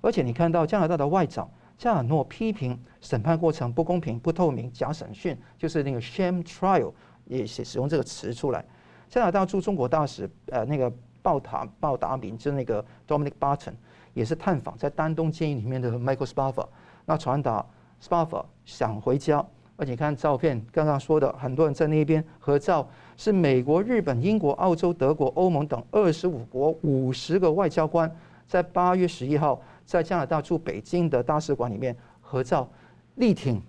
[0.00, 6.92] 而且你看到加拿大的外长加尔诺批评审判过程不公平、不透明、假审讯，就是那个 sham trial
[7.24, 8.64] 也使使用这个词出来。
[9.08, 10.92] 加拿大驻中国大使呃那个。
[11.22, 13.72] 鲍塔鲍达明就是那个 Dominic Barton，
[14.14, 16.68] 也是探访在丹东监狱里面的 Michael Spavor。
[17.04, 17.66] 那传达
[18.00, 28.08] Spavor 想回家，而且看照片，刚刚说的很多人在那边合照，是美国、日本、英国、澳洲、德国、欧盟等二十五国五十个外交官，
[28.46, 32.68] 在八月十一号在加拿大驻北京的大使馆里面合照，
[33.14, 33.62] 力挺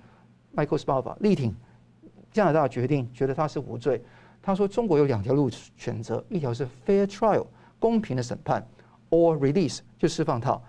[0.55, 1.55] Michael Spavor，力挺
[2.31, 4.01] 加拿大决定，觉得他是无罪。
[4.41, 7.45] 他说：“中国有两条路选择，一条是 fair trial
[7.79, 8.65] 公平的审判
[9.09, 10.59] ，or release 就释放他。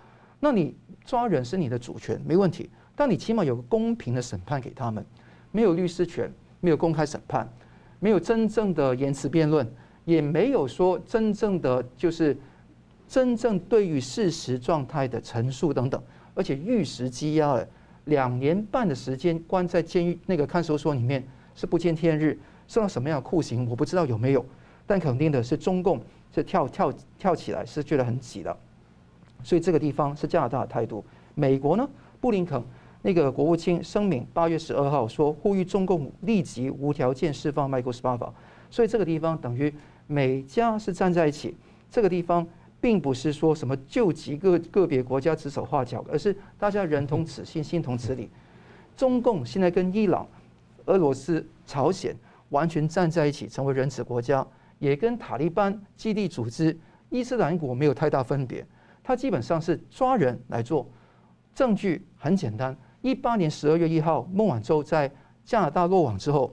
[0.41, 2.69] 那你抓人是你的主权，没问题。
[2.97, 5.05] 但你起码有个公平的审判给他们，
[5.53, 7.49] 没有律师权，没有公开审判，
[8.01, 9.65] 没有真正的言辞辩论，
[10.05, 12.37] 也没有说真正的就是
[13.09, 16.01] 真正对于事实状态的陈述等等。
[16.35, 17.67] 而且玉石积压了
[18.05, 24.45] 两年半的时间，关在监狱那个看守所里面是不见天日。”受到什么样的酷刑，我不知道有没有，
[24.87, 25.99] 但肯定的是，中共
[26.35, 28.55] 是跳跳跳起来是觉得很挤的，
[29.43, 31.03] 所以这个地方是加拿大的态度。
[31.35, 31.89] 美国呢，
[32.21, 32.63] 布林肯
[33.01, 38.31] 那个国务卿声明八月十二号说，呼吁中共立即无条件释放 Michael Spavor。
[38.69, 39.73] 所以这个地方等于
[40.07, 41.57] 美加是站在一起，
[41.91, 42.47] 这个地方
[42.81, 48.29] 并不是说什么救急个个别国家指手画脚，而是大家人同此心，心同此理。
[48.97, 50.27] 中共现在跟伊朗、
[50.87, 52.17] 俄罗斯、朝鲜。
[52.51, 54.47] 完全站在一起，成为人质国家，
[54.79, 56.75] 也跟塔利班基地组织
[57.11, 58.67] 伊斯兰国没有太大分别。
[59.05, 60.89] 他基本上是抓人来做，
[61.55, 62.75] 证据很简单。
[63.03, 65.13] 一八年十二月一号，孟晚舟在
[65.45, 66.51] 加拿大落网之后，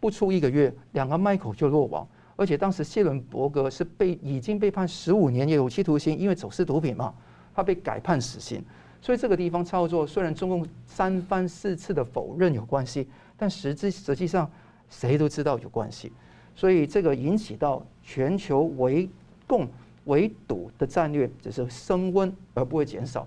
[0.00, 7.14] 不出一个月，两个迈克就落网，而且当时谢伦伯格是被已经被判十五年有期徒刑，因为走私毒品嘛，
[7.54, 8.62] 他被改判死刑。
[9.00, 14.50] 所以这个地方操作，虽然中共三番四次的否认有关系，但实质实际上
[14.88, 16.10] 谁都知道有关系。
[16.56, 19.08] 所以这个引起到全球围
[19.46, 19.68] 共
[20.06, 23.26] 围堵的战略只是升温而不会减少。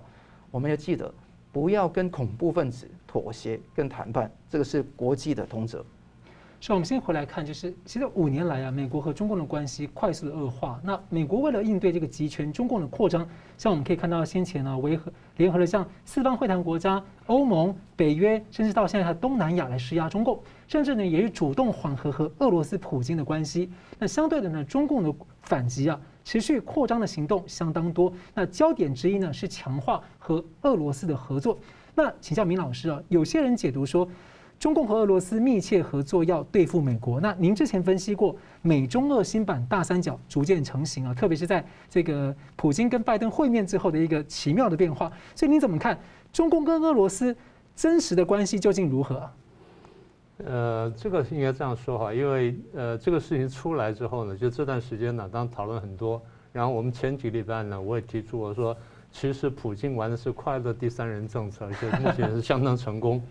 [0.50, 1.12] 我们要记得，
[1.52, 5.84] 不要跟恐怖分子妥协跟谈判，这个是国际的通则。
[6.60, 10.80] 所以，我们先回来看，就是其实五年来啊，美国和中共的关系快速的恶化。
[10.82, 23.70] 那美国为了应对这个集权中共的扩张，像我们可以看到先前呢，维和联合了像四方会谈国家、欧盟、北约，甚至到现在还东南亚来施压中共，甚至呢也是主动缓和和俄罗斯普京的关系。
[23.96, 28.12] 那相对的呢，中共的反击啊，持续扩张的行动相当多。
[28.34, 31.56] 那焦点之一呢是强化和俄罗斯的合作。
[31.94, 34.08] 那请教明老师啊，有些人解读说。
[34.58, 37.20] 中共和俄罗斯密切合作，要对付美国。
[37.20, 45.10] 那您之前分析过，美中俄新版大三角逐渐成型啊，特别是在这个普京跟拜登会面之后的一个奇妙的变化。
[45.34, 45.96] 所以您怎么看
[46.32, 47.36] 中共跟俄罗斯
[47.76, 49.30] 真实的关系究竟如何？
[50.44, 56.20] 呃，这个应该这样说哈，因为呃，这个事情出来之后呢，就这段时间呢，当讨论很多。
[56.52, 58.76] 然后我们前几个礼拜呢，我也提出我说，
[59.12, 63.22] 其实普京玩的是快乐第三人政策，而且目前是相当成功。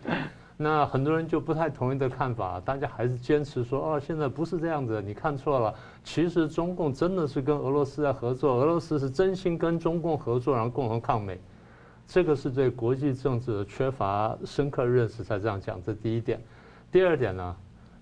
[0.60, 5.72] 那很多人就不太同意的看法，大家还是坚持说，哦，现在不是这样子，你看错了。
[6.04, 11.40] 其实中共真的是跟俄罗斯在合作，俄罗斯是真心跟中共合作，然后共同抗美。
[12.08, 16.42] 这个是对国际政治缺乏深刻认识才这样讲，这第一点。
[16.92, 17.56] 第二点呢，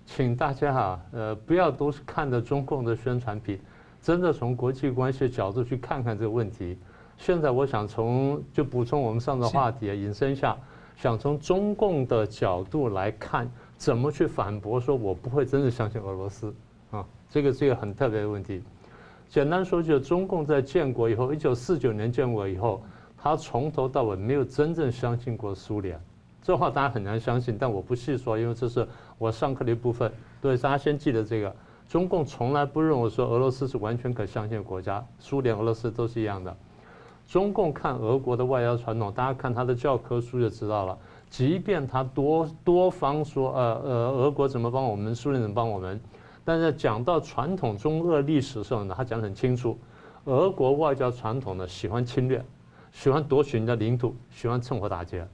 [0.06, 3.60] 请大家哈，呃，不要都是看着中共的宣传品，
[4.00, 6.78] 真的从国际关系的角度去看看这个问题。
[7.18, 10.56] 现在我想从就补充我们上的话题，引申一下。
[10.96, 16.52] 想从中共的角度来看，怎么去反驳说，我不会真的相信俄罗斯
[16.90, 17.04] 啊？
[17.28, 18.62] 这个是一个很特别的问题。
[19.28, 22.82] 简单说，就是中共在建国以后，一九四九年建国以后，
[23.18, 26.00] 他从头到尾没有真正相信过苏联。
[26.42, 28.86] 这话大家很难相信，但我不细说，因为这是
[29.18, 30.10] 我上课的一部分。
[30.40, 31.54] 对，大家先记得这个：
[31.88, 36.56] 中共从来不认为说俄罗斯是完全可相信的国家，苏联、俄罗斯都是一样的。
[37.26, 40.96] 中共看俄国的外交传统，大家看他的教科书就知道了。
[41.28, 46.00] 即便他多多方说，呃呃，俄国怎么帮我们，苏联怎么帮我们，
[46.44, 49.76] 但是讲到传统中俄历史的时候呢，他讲得很清楚，
[50.26, 52.42] 俄国外交传统呢喜欢侵略，
[52.92, 55.26] 喜欢夺取人家领土，喜欢趁火打劫。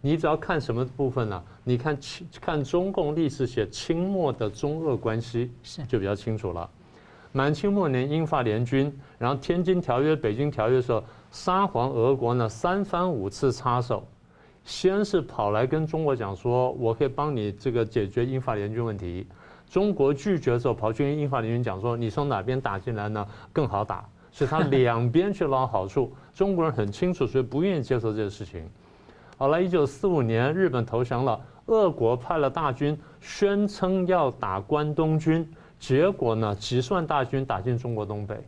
[0.00, 1.42] 你只要看什么部分呢？
[1.64, 5.50] 你看清看中共历史写清末的中俄关系，
[5.86, 6.68] 就比较清楚了。
[7.32, 11.04] 满清末年，英法联军，然后天津条约、北京条约的时候。
[11.30, 14.06] 沙皇俄国呢，三番五次插手，
[14.64, 19.26] 先是跑来跟中国讲说，我可以帮你这个解决英法联军问题。
[19.68, 23.26] 中国拒绝之后，跑去跟英法联军讲说，你从哪边打进来呢？
[23.52, 26.12] 更好打，所以他两边去捞好处。
[26.32, 28.64] 中国人很清楚，所以不愿意接受这个事情。
[29.36, 35.46] 好了，一九四五年日本投降了，俄国派了大军，宣称要打关东军，
[35.78, 38.42] 结果呢，几十万大军打进中国东北。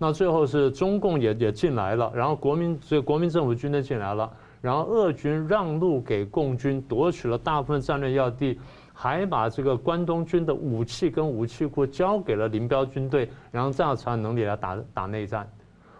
[0.00, 4.30] 那最后是中共也也进来了，然后国民所以国民政府军队进来了，
[4.60, 8.60] 然后俄军让路给共军，夺取了大部分战略要地，
[8.92, 15.50] 还把这个关东军的武器跟武器库交给了林彪军队，然后这样才有能力来打打内战。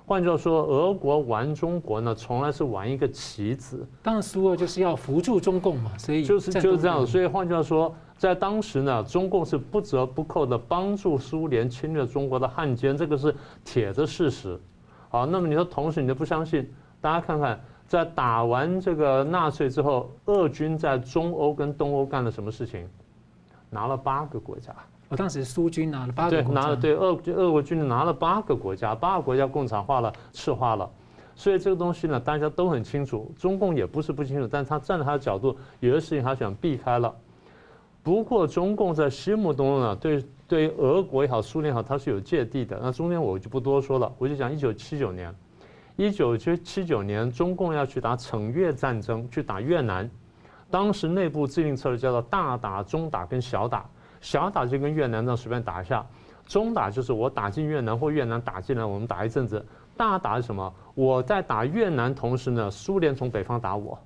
[0.07, 3.85] 换句话说，俄国玩中国呢，从来是玩一个棋子。
[4.01, 7.05] 当然，苏俄就是要扶助中共嘛，所以就是就是这样。
[7.05, 7.93] 所以换句话说。
[8.19, 14.59] 在当时呢，中共是不折不扣的帮助苏联侵略中国的汉奸，这个是铁的事实。
[15.09, 16.69] 好，那么你说同时你都不相信？
[17.01, 22.87] 大家看看，在打完这个纳粹之后，俄军在中欧跟东欧干了什么事情？
[23.71, 24.75] 拿了八个国家。
[25.09, 26.47] 我当时苏军拿了八个国家。
[26.47, 30.91] 对，拿了对俄俄国军拿了八个国家，八个国家共产化了、赤化了。
[31.37, 33.33] 所以这个东西呢，大家都很清楚。
[33.39, 37.15] 中共也不是不清楚，但他站在他的角度，有些事情他想避开了。
[38.09, 42.81] 不过，中共在心目中呢，对对俄国也好，苏联也好，它是有芥蒂的。
[42.83, 45.31] 那中间我就不多说了，我就讲一九七九年，
[45.95, 50.11] 一九七九年，中共要去打惩越战争，去打越南。
[50.71, 53.85] 当时内部制定策略叫做大打、中打跟小打。
[54.23, 56.07] 小打就跟越南这样随便打一下，
[56.47, 59.63] 中打就是我打进越南或越南打进来，我们打一阵子。
[59.99, 60.75] 大打是什么？
[60.95, 63.99] 我在打越南同时呢，苏联从北方打我，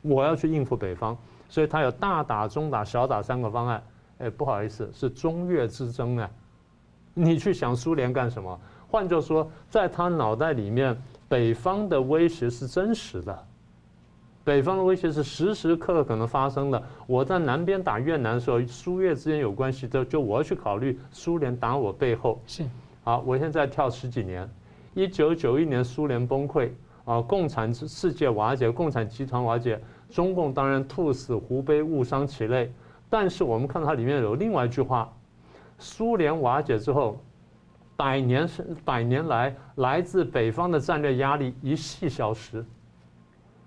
[0.00, 1.14] 我要去应付北方。
[1.50, 3.82] 所以他有大打、中打、小打三个方案。
[4.20, 6.30] 哎，不好意思，是中越之争啊！
[7.14, 8.58] 你去想苏联干什么？
[8.88, 10.96] 换句话说，在他脑袋里面，
[11.28, 13.46] 北方的威胁是真实的。
[14.42, 16.82] 北方的威胁是时时刻刻可能发生的。
[17.06, 22.40] 我在南边打越南的时候，苏越之间有关系的，就我要去考虑苏联打我背后。
[22.46, 22.64] 是，
[23.04, 24.48] 好，我现在跳十几年，
[24.94, 26.70] 一九九一年苏联崩溃，
[27.04, 29.80] 啊，共产世界瓦解，共产集团瓦解，
[30.10, 32.72] 中共当然兔死狐悲，误伤其类。
[33.08, 35.10] 但是我们看到它里面有另外一句话：
[35.78, 37.18] 苏联瓦解之后，
[37.96, 42.64] 百年是百年来来自北方的战略压力一夕消失。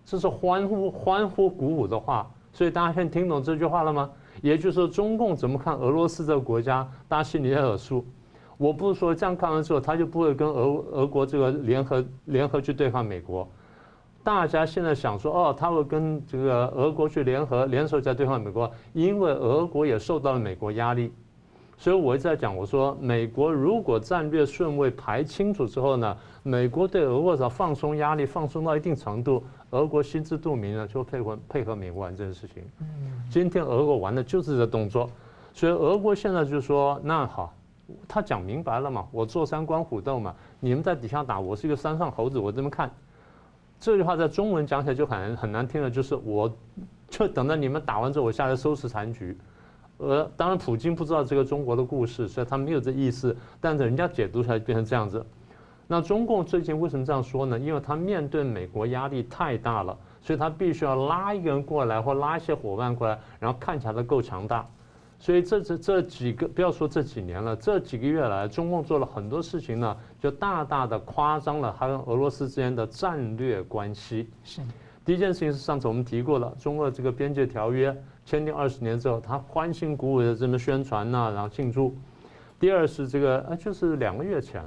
[0.05, 4.09] 这是欢呼、欢呼、鼓舞的话，所以大家现在听懂这句话了吗？
[4.41, 8.05] 也就是说，中共怎么看俄罗斯这个国家，大家心里也有数。
[8.57, 13.47] 我不是说这样看完之后，他就不会跟俄俄国这个联合联合去对抗美国。
[14.23, 21.11] 大家现在想说，哦，他会跟这个俄国去联合联手在对抗美国，因为俄国也受到了美国压力。
[21.75, 29.43] 所以我一直在讲，我说美国如果战略顺位排清楚之后呢，美国对俄国只要放松压力，放松到一定程度。
[29.71, 32.63] 俄国心知肚明了，就配合配合美国玩这件事情。
[33.29, 35.09] 今天俄国玩的就是这动作，
[35.51, 37.53] 所以俄国现在就说：“那好，
[38.07, 42.89] 他讲明白了嘛，我坐山观虎斗嘛，你们在底下打，我是一个山上猴子，我这么看。”
[43.83, 46.49] 这句话在中文讲起来就很很难听了，就是我
[47.09, 49.37] 就等着你们打完之后，我下来收拾残局。
[49.97, 55.25] 呃，当然普京不知道这个中国的故事，所以他没有这意思，但是人家解读出来变成这样子。
[55.85, 57.59] 那中共最近为什么这样说呢？
[57.59, 64.65] 因为他面对美国压力太大了，所以他必须要拉一个人过来，或拉一些伙伴过来，然后看起来他够强大。
[65.23, 74.27] 所以这这这几个，不要说这几年了，这几个月来，中共做了很多事情呢，就大大的夸张了他跟俄罗斯之间的战略关系。
[74.43, 74.59] 是。
[75.05, 77.95] 第一件事情是上次我们提过了，中俄这个边界条约
[78.25, 81.95] 签订二十年之后，他欢欣鼓舞的这么宣传呐，然后庆祝。
[82.59, 84.61] 第二是这个，呃，就是两个月前。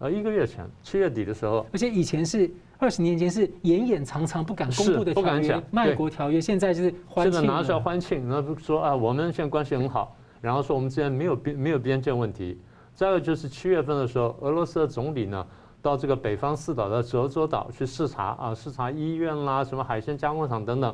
[0.00, 2.50] 呃，一个月前，七月底的时候，而且以前是
[2.82, 12.60] 二十年前是掩掩藏藏不敢公布的条约，卖国条约，现在就是欢庆，现在拿出来欢庆，那不说啊，我们现在关系很好，然后说我们之间没有边没有边界问题。
[12.92, 15.46] 再有就是七月份的时候，俄罗斯的总理呢
[15.80, 20.92] 到这个北方四岛的济州岛去视察啊，视察医院啦，什么海鲜加工厂等等。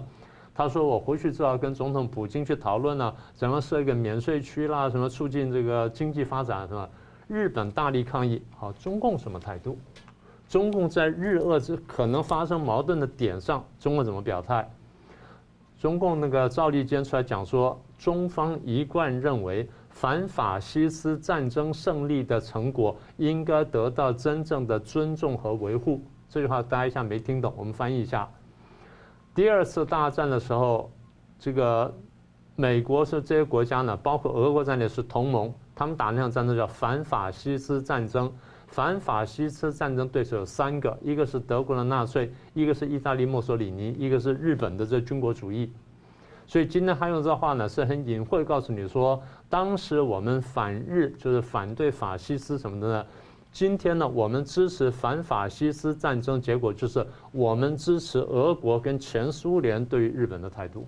[0.55, 6.87] 他说我回去之后跟总统普京去讨论呢，怎么设一个免税区啦，什么促进这个经济发展是吧？
[7.29, 9.79] 日本大力抗议，好，中共什么态度？
[10.49, 14.69] 中共在日俄之可能发生矛盾的点上，中共怎么表态？
[15.79, 26.03] 中共那个赵立坚出来讲说，中方一贯认为反法西斯战争胜利的成果应该得到真正的尊重和维护。
[26.29, 28.29] 这句话大家一下没听懂，我们翻译一下。
[29.35, 30.91] 第二次大战的时候，
[31.39, 31.95] 这个
[32.57, 35.53] 美国是这些国家呢，包括俄国在内是同盟。
[35.77, 38.33] 他们打那场战争叫反法西斯战争，
[38.69, 45.73] 反法西斯战争对手有三个，一个是德国的纳粹，一个是意大利墨索里尼，一个是日本的这军国主义。
[46.47, 53.07] 所以今天他用这话呢，是很隐晦告诉你说，当时我们反日就是反对法西斯什么的呢？
[53.51, 60.87] 今天呢，我们支持反法西斯战争，结果就是我们支持俄国跟前苏联对于日本的态度。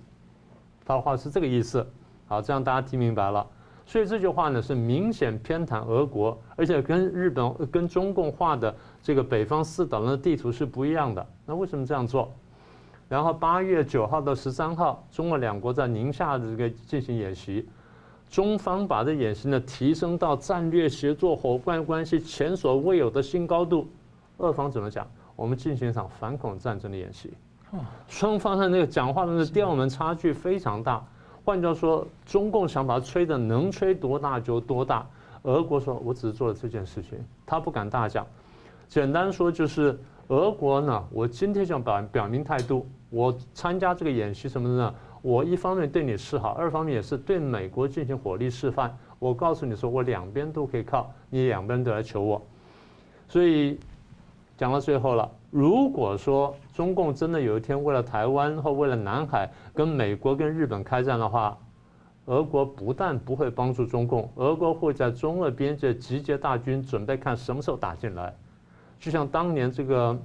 [0.85, 1.85] 他的话是这个意思，
[2.27, 3.45] 好，这样大家听明白了。
[3.85, 8.73] 所以这句话呢，是明显偏袒俄国，而且跟日本、跟中共画的
[9.03, 11.25] 这个北方四岛的地图是不一样的。
[11.45, 12.31] 那为什么这样做？
[13.09, 17.67] 然后八月九号到十三号，中俄两国在宁夏的这个进行演习，
[18.29, 23.89] 中方把这演习呢提升到战略协作伙伴关系前所未有的新高度。
[24.37, 25.05] 俄方怎么讲？
[25.35, 27.33] 我们进行一场反恐战争的演习。
[28.07, 31.03] 双方的那个讲话的那个调门差距非常大。
[31.43, 35.05] 换句话说，中共想把它吹的能吹多大就多大。
[35.43, 38.25] 俄国说，我只是做了这件事情，他不敢大讲。
[38.87, 44.95] 简单说就是，俄国呢，我今天想表表明态度，我参加这个演习什么的呢？
[45.23, 48.95] 我一方面对你示好，二方面也是对美国进行火力示范。
[49.17, 52.41] 我告诉你说，我两边都可以靠，你两边都来求我。
[53.27, 53.79] 所以
[54.57, 55.29] 讲到最后了。
[55.51, 61.57] 如果说中共真的有一天为了台湾或为了南海跟美国跟日本开战的话，
[62.25, 68.33] 俄国不但不会帮助中共，俄国会在中俄边界集结大军，准备看什么时候打进来。
[68.97, 70.17] 就像当年这个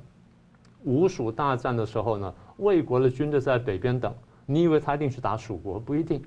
[0.85, 4.15] 吴蜀大战的时候呢，魏国的军队在北边等，
[4.47, 5.81] 你以为他一定去打蜀国？
[5.81, 6.23] 不一定，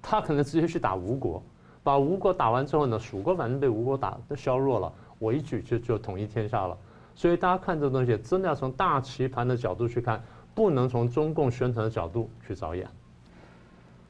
[0.00, 1.42] 他可能直接去打吴国，
[1.82, 6.78] 把吴国打完之后呢，蜀国反正被吴国打的削弱了，我一举就就统一天下了。
[7.16, 10.22] 所以大家看这个东西，真的要从大棋盘的角度去看，
[10.54, 12.86] 不能从中共宣传的角度去着眼。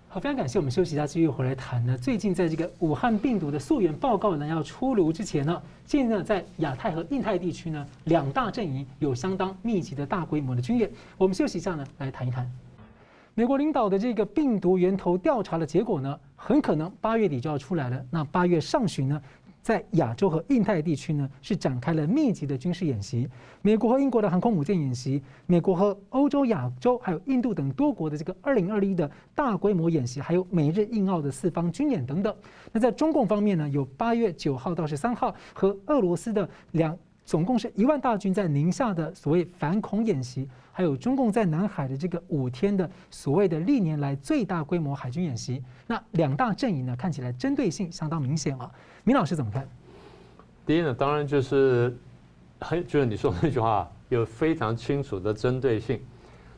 [0.09, 1.99] 好，非常感谢我们休息一下，继续回来谈呢。
[1.99, 10.89] 最近在这个武汉病毒的溯源报告呢要出炉之前呢，现在在亚太和印太地区呢，两大阵营有相当密集的大规模的军演。
[11.19, 12.49] 我们休息一下呢，来谈一谈
[13.35, 18.01] 美国领导的这个病毒源头调查的结果呢，很可能八月底就要出来了。
[18.09, 19.21] 那八月上旬呢，
[19.65, 23.27] 在亚洲和印太地区呢，是展开了密集的军事演习。
[23.63, 32.37] 美国和英国的航空母舰演习，美国和欧洲、亚洲还有印度等多国的这个二零二一的大规模演习，还有美日印澳的四方军演等等。
[32.73, 36.95] 那在中共方面呢，有八月九号到十三号和俄罗斯的两
[37.25, 45.65] 总共是一万大军在宁夏的所谓反恐演习，还有中共在南海的这个五天的所谓的历年来最大规模海军演习。
[45.87, 48.71] 那两大阵营呢，看起来针对性相当明显啊。
[49.07, 49.69] 明老师怎么看？
[50.65, 51.95] 第一呢，当然就是，
[52.59, 56.01] 很就是你说的那句话，有非常清楚的针对性。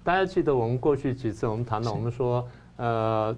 [0.05, 3.37] 大家记得我们过去几次我们谈到，我们说，呃，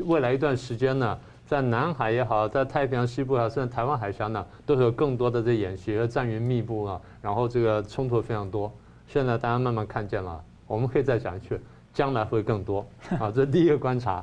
[0.00, 8.70] 未来一段时间呢，在南海也好，在太平洋西部也好，甚至台湾海峡呢，都是有更多的这演习和战云密布啊，然后这个冲突非常多。
[9.08, 11.58] 现在大家慢慢看见了，我们可以再讲一句，
[11.94, 12.86] 将来会更多
[13.18, 14.22] 啊，这是第一个观察。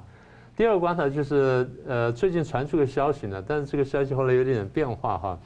[0.59, 5.39] 第二个观察就是，呃，最近传出个消息呢，但是这个消息后来有点点变化哈，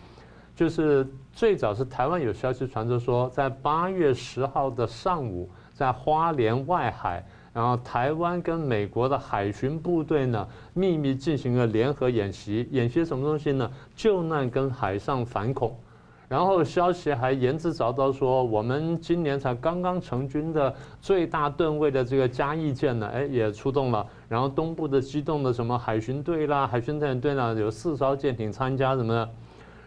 [0.56, 13.72] 就是最早是台湾有消息传出说，在八月十号的上午，在花莲外海，然后台湾跟美国的海巡部队呢，秘密进行了联合演习，演习什么东西呢？
[13.96, 15.78] 救难跟海上反恐。
[16.30, 24.08] 然后消息还言之凿凿说，我们今年才刚刚成军的最大吨位的这个嘉义舰呢，哎，也出动了。
[24.28, 29.30] 然后东部的机动的什么海巡队啦、海巡探险队啦，有四艘舰艇参加什么的。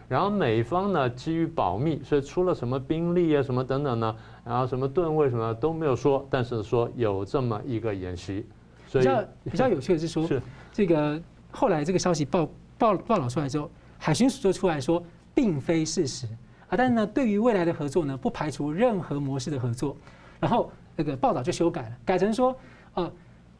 [0.07, 4.15] 然后美方呢，基于保密，所以出了什么兵力啊、什么等等呢，
[4.45, 8.45] 然后什么吨位什么都没有说，但是说有这么一个演习。
[8.87, 11.19] 所以比较比较有趣的是说， 是这个
[11.51, 15.03] 后来这个消息报报报道出来之后，海巡署就出来说。
[15.37, 16.25] 并非事实
[16.67, 19.95] 啊，但是呢，对于未来的合作呢，不排除任何模式的合作。
[20.39, 22.55] 然后那个报道就修改了，改成说，
[22.95, 23.11] 呃，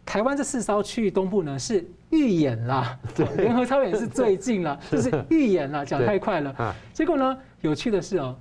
[0.03, 2.97] 台湾这四艘区域东部呢是预演啦，
[3.35, 6.75] 联合操演是最近了， 就是预演了，讲太快了。
[6.93, 8.35] 结果呢，有趣的是哦，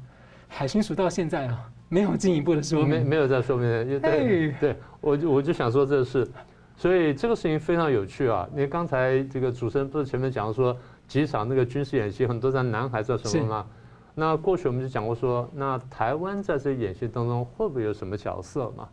[0.49, 4.01] 海巡署到现在啊没有进一步的说明，没没有再说明。
[4.01, 6.27] 对，对我就我就想说这事，
[6.75, 8.49] 所以这个事情非常有趣啊。
[8.55, 10.75] 你刚才这个主持人不是前面讲说。
[11.07, 13.67] 几场那个军事演习，很多在南海做什么吗？
[14.15, 18.89] 那过去我们就讲过说，那台湾在这演习当中会不会有什么角色嘛？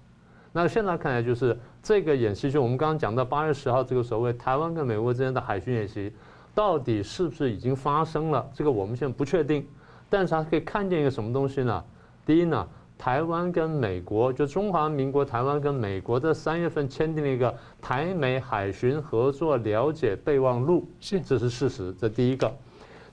[0.51, 6.13] 那现在看来就是这个演习，就我们刚刚讲到八月十号这个所谓台湾跟美国之间的海军演习，
[6.53, 8.47] 到底是不是已经发生了？
[8.53, 9.65] 这个我们现在不确定，
[10.09, 11.83] 但是它可以看见一个什么东西呢？
[12.25, 12.67] 第一呢？
[12.97, 22.49] 台湾跟美国，就中华民国台湾跟美国在三月份签订了一个台美海巡合作了解备忘录，是，这是事实，这第一个。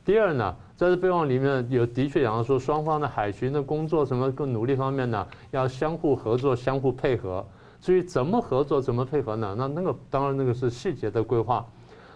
[0.05, 7.45] 第二呢，在这备忘里面有的确讲到说，双方的海巡的工作什么更努力方面呢，要相互合作、相互配合。
[7.81, 9.55] 至于怎么合作、怎么配合呢？
[9.59, 11.67] 那那个当然那个是细节的规划。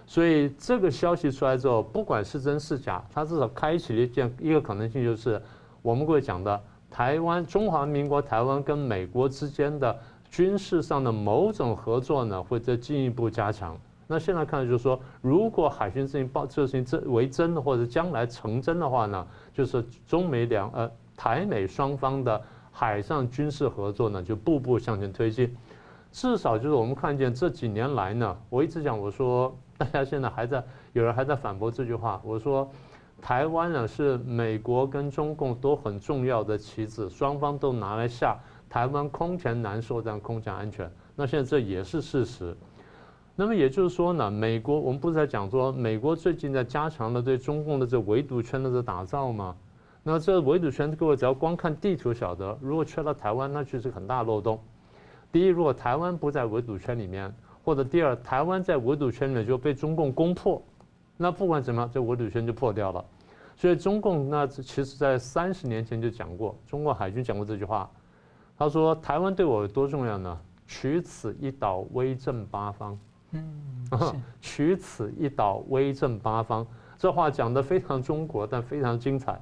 [0.07, 5.41] 所以这个消息出来之后，不管是真是假，它至少开启了一件一个可能性，就是
[5.83, 6.63] 我们会讲的。
[6.95, 9.99] 台湾、中华民国台湾跟美国之间的
[10.31, 13.77] 军事上的某种合作呢，会再进一步加强。
[14.07, 22.41] 那现在看就是说，如果海巡事情报这事情真为真的，或者将来成真的话呢，就是中美两呃台美双方的
[22.71, 25.53] 海上军事合作呢，就步步向前推进。
[26.13, 32.71] 至少就是我们看见这几年来呢，我一直讲我说，大家现在还在有人还在反驳这句话，我说。
[33.25, 40.93] 台湾呢是美国跟中共都很重要的棋子，双方都拿来下台湾空前难受这样空前安全。
[41.17, 42.55] 那现在这也是事实。
[43.35, 49.57] 那么也就是说呢，美国我们不是在讲说，美国最近在加强了对中共的这围堵圈的这打造吗？
[50.03, 54.61] 那这围堵圈各位只要光看地图晓得，如果缺了台湾，那就是很大漏洞。
[55.33, 60.63] 第一，如果台湾不在围堵圈里面，或者第二，台湾在围堵圈里面就被中共攻破，
[61.17, 63.03] 那不管怎么样，这围堵圈就破掉了。
[63.57, 67.89] 所以中共那其实，在三十年前就讲过，中国海军讲过这句话，
[68.59, 70.39] 他说：“台湾对我有多重要呢？
[70.67, 72.99] 取此一岛，威震八方。”
[73.33, 73.83] 嗯，
[74.41, 76.67] 取此一岛，威震八方。
[76.97, 79.41] 这话讲的非常中国，但非常精彩。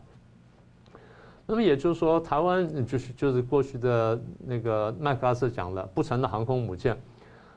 [1.46, 6.96] 那么也就是说，台湾就是就是过去的那个麦克阿瑟讲了，不成的航空母舰。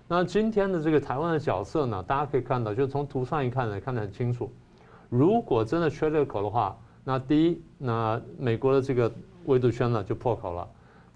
[0.08, 4.52] 那今天的这个台湾的角色呢，大家可以看到，就从图上一看呢，看得很清楚。
[5.10, 9.12] 如果真的缺这个口的话，那第一，那美国的这个
[9.46, 10.68] 围堵圈呢就破口了；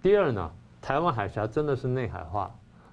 [0.02, 2.50] 第二呢，台湾海峡真的是内海化；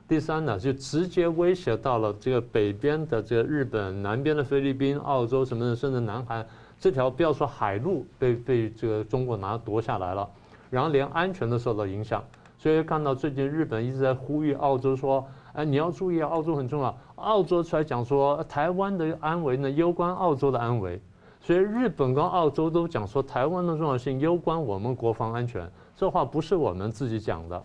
[0.08, 6.46] 第三呢，就直接威胁到了这个北边的这个日本，南边的菲律宾、澳洲什么的，甚至南韩
[6.80, 10.28] 这条不要说海路被被这个中国拿夺下来了，
[10.70, 12.22] 然后连安全都受到影响。
[12.58, 15.24] 所以看到最近日本一直在呼吁澳洲说，
[15.56, 16.94] 哎，你要注意啊，澳洲很重要。
[17.14, 21.00] 澳洲出来讲说，台湾的安危呢，攸关澳洲的安危。
[21.40, 25.66] 所以日本跟澳洲都讲说，台湾的重要性攸关我们国防安全。
[25.96, 27.64] 这话不是我们自己讲的。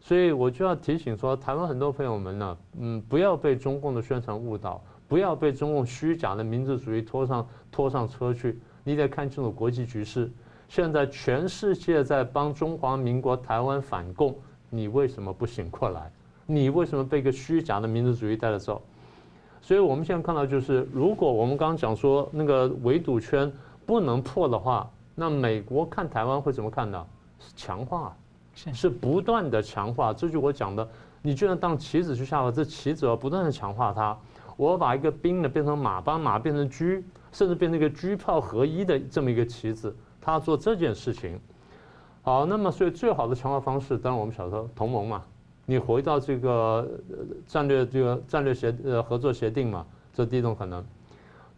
[0.00, 8.58] 所以我就要提醒说，台湾很多朋友们呢，嗯，不要被中共的宣传误导，不要被中共虚假的民族主义拖上拖上车去。
[8.82, 10.32] 你得看清楚国际局势。
[10.68, 14.34] 现在全世界在帮中华民国台湾反共，
[14.70, 16.10] 你为什么不醒过来？
[16.50, 18.82] 你为什么被一个虚假的民族主义带着走？
[19.62, 23.52] 所以我们现在看到就是，如果我们刚刚讲说那个围堵圈
[23.86, 27.06] 不能破的话，那美国看台湾会怎么看呢？
[27.38, 28.16] 是强化。
[28.74, 30.86] 是不断的强化，这就我讲的，
[31.22, 34.14] 你居然当棋子去下了，这棋子要不断的强化它。
[34.56, 37.00] 我把一个兵呢变成马，把马变成车，
[37.32, 41.40] 甚至变成一个车炮合一的这么一个棋子，他做这件事情。
[42.22, 45.22] 好，那么所以最好的强化方式，当然我们晓得同盟嘛，
[45.70, 46.86] 你回到这个
[47.46, 50.84] 战略这个战略协呃合作协定嘛，这第一种可能。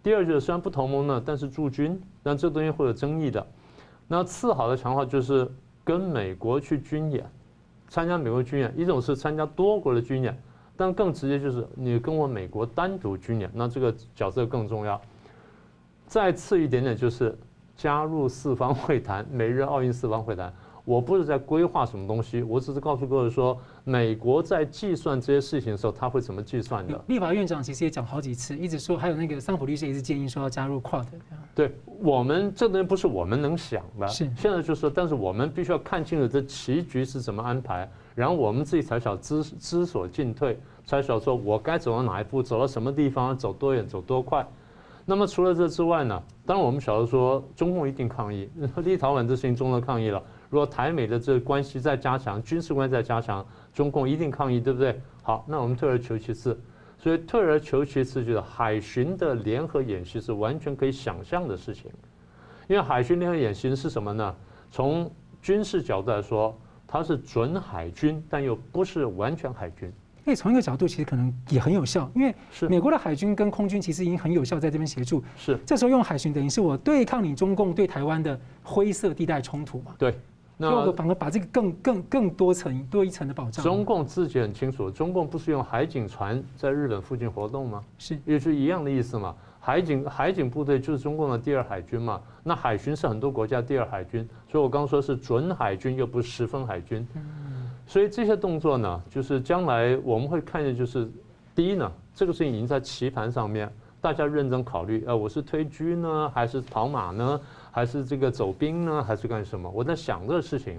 [0.03, 3.47] 第二就是虽然不同盟呢，但是驻军，但这东西会有争议的。
[4.07, 5.51] 那次好的强化就是。
[5.85, 7.29] 跟美国去军演，
[7.89, 10.41] 参加美国军演，一种是参加多国的军演，
[10.77, 15.01] 但更直接就是你跟我美国单独军演，那这个角色更重要。
[16.07, 17.37] 再次一点点就是
[17.75, 20.55] 加入四方会谈，美日奥运四方会谈。
[20.85, 27.05] 我不是在规划什么东西，我只是告诉各位说，美国在计算这些事情的时候，他会怎么计算的？
[27.09, 31.05] 立法院长其实也讲好几次，一直说，还有那个桑普律师也是建议说要加入 QUAD。
[31.53, 44.47] 对我们这个东西不是我们能想的，是现在就是说，但是我们必须要看清楚这棋局是怎么安排，然后我们自己才晓知知所进退，才晓说我该走到哪一步，走到什么地方，走多远，走多快。
[45.05, 50.23] 那么除了这之外呢，当然我们晓得说，中共一定抗议，立陶宛这事情中国抗议了。
[50.53, 53.43] 如果台美的这个关系再加强，军事关系再加强，
[53.73, 55.01] 中共一定抗议，对不对？
[55.23, 56.61] 好，那我们退而求其次，
[56.99, 61.91] 所以退而求其次就是海巡的联合演习是完全可以想象的事情。
[62.69, 64.35] 因为海巡联合演习是什么呢？
[64.71, 66.55] 从军事角度来说，
[66.87, 69.91] 它是准海军，但又不是完全海军。
[70.27, 72.35] 哎，从一个角度其实可能也很有效，因为
[72.69, 75.25] 美国的海军跟空军其实已经很有效，在这边协助。
[75.35, 79.95] 是，这时候用海巡等于是我对抗你中共对台湾的灰色地带冲突嘛？
[79.97, 80.15] 对。
[80.71, 83.65] 那反而把这个更更更多层多一层的保障。
[83.65, 87.85] 中共自己很清楚，中共不是用海警船在日本附近活动吗？
[87.99, 89.35] 是，也是一样的意思嘛。
[89.59, 92.21] 海警海警部队就是中共的第二海军嘛。
[92.43, 97.07] 那海巡是很多国家第二海军，所以我刚刚说是准海军，又不是十分海军。
[97.87, 101.09] 所以这些动作呢，就是将来我们会看见，就是
[101.55, 107.41] 第一呢，这个事情已经在棋盘上面，大家认真考虑，呃，我是推车呢，还是跑马呢？
[107.73, 109.03] 还是这个走兵呢？
[109.03, 109.69] 还是干什么？
[109.71, 110.79] 我在想这个事情，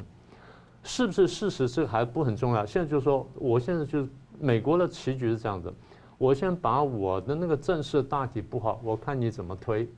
[0.83, 1.67] 是不是事实？
[1.67, 2.63] 这还不很重要。
[2.65, 4.07] 现在就是说，我现在就是
[4.39, 5.73] 美国的棋局是这样子。
[6.19, 9.89] 我先把我的那个阵势大体布好，我看你怎么推，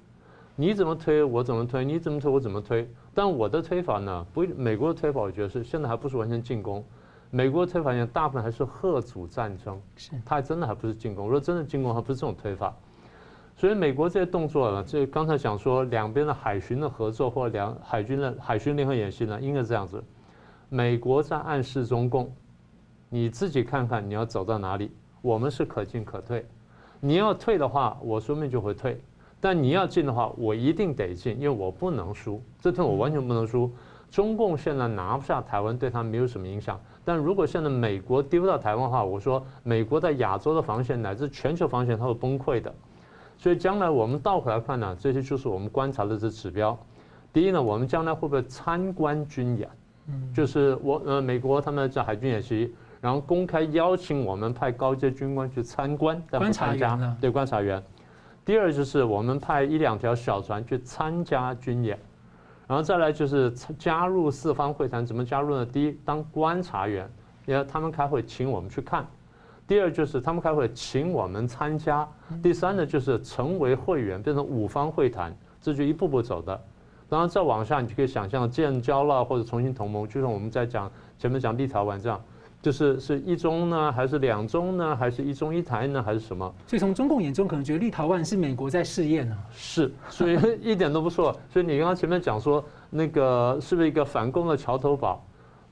[0.55, 2.89] 你怎么推我怎么推，你怎么推我怎么推。
[3.13, 4.25] 但我的推法呢？
[4.33, 6.83] 不，美国的推法我觉得是现在还不是完全进攻。
[7.29, 11.25] 美国的推法现在大部分还是贺阻战争，是，他还真的还不是进攻。
[11.25, 12.73] 如果真的进攻，还不是这种推法。
[13.57, 20.03] 所以美国这些动作呢，这刚才讲说两边的海巡的合作或两海军的海巡联合演习呢，应该是这样子。
[20.67, 22.29] 美国在暗示中共，
[23.07, 24.91] 你自己看看你要走到哪里，
[25.21, 26.45] 我们是可进可退。
[26.99, 28.95] 你要退的话，我说不定就会退；
[29.39, 32.41] 但你要进的话，我一定得进，因为我不能输。
[32.59, 33.71] 这天我完全不能输。
[34.11, 36.77] 中共现在拿不下台湾，对他没有什么影响。
[37.05, 42.73] 但如果现在美国丢到台湾的话，我说美国在亚洲的防线乃至全球防线，它会崩溃的。
[43.37, 46.77] 所以将来我们倒回来看呢，这些就是我们观察的这指标。
[47.31, 49.69] 第一呢，我们将来会不会参观军演？
[50.07, 57.17] 嗯，就是我呃美国他们在海军演习，然后公开邀请我们派高阶军官去参观，但不参加。
[57.19, 57.83] 对，观察员。
[58.45, 61.99] 第二就是我们派一两条小船去参加军演，
[62.67, 65.65] 然后再来就是加入四方会谈，怎么加入呢？
[65.65, 67.09] 第一，当观察员，
[67.47, 69.05] 因为他们开会请我们去看。
[69.67, 72.07] 第二就是他们开会请我们参加，
[72.41, 76.59] 第三呢就是成为会员，变成五方会谈，这就一步步走的。
[77.09, 82.19] 然后再往下，你就可以想象建交了或者重新同盟，就像我们在讲前面讲立陶宛这样，
[82.61, 86.51] 就是是一中呢，还是两中呢，还是一中一台呢，还是什么？
[86.65, 89.37] 所以从中共眼中可能觉得立陶宛是美国在试验呢？
[89.51, 91.35] 是，所以一点都不错。
[91.49, 95.23] 所以你刚刚前面讲说那个是不是一个反攻的桥头堡？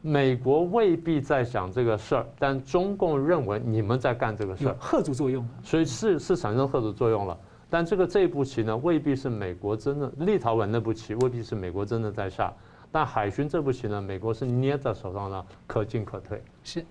[0.06, 7.38] 美国未必在想这个事儿，但中共认为你们在干这个事儿，吓阻作用，所以是是产生吓阻作用了。
[7.70, 12.52] 但这个这步棋呢，未必是美国真的，立陶宛那步棋未必是美国真的在下。
[12.92, 16.44] 但海巡这步棋呢，美国是捏在手上呢，可进可退。
[16.66, 16.86] 是。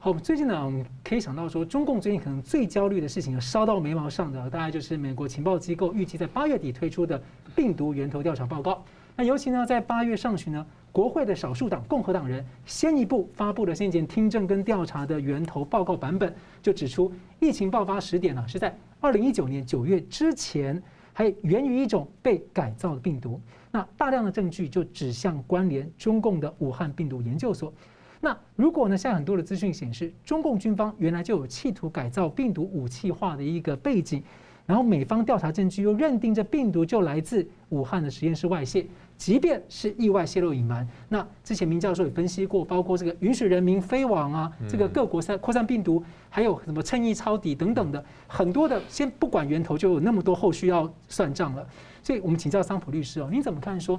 [0.00, 7.22] 好，最近呢，我们可以想到说，中共最近可能最焦虑的事情，烧到眉毛上的，大概就是美国情报机构预计在八月底推出的
[7.54, 8.84] 病毒源头调查报告。
[9.14, 10.66] 那尤其呢，在八月上旬呢。
[10.94, 16.32] 国会的少数党共和党人先一步发布了先前听证跟调查的源头报告版本，
[16.62, 20.80] 就指出疫情爆发时点呢是在二零一九年九月之前，
[21.12, 23.40] 还源于一种被改造的病毒。
[23.72, 27.74] 那大量的证据就指向关联中共的武汉病毒研究所。
[28.20, 34.22] 那如果呢，像很多的资讯显示，中共军方原来就有企图改造病毒武器化的一个背景，
[34.64, 38.86] 然后美方调查证据又认定这病毒就来自武汉的实验室外泄。
[39.24, 51.66] 即便是意外泄露隐瞒，那之前明教授也分析过，包括这个允许人民飞往啊，这个各国散扩散病毒，还有什么趁意抄底等等的很多的，先不管源头，就有那么多后续要算账了。
[52.02, 53.98] 所以我们请教桑普律师哦，你怎么看说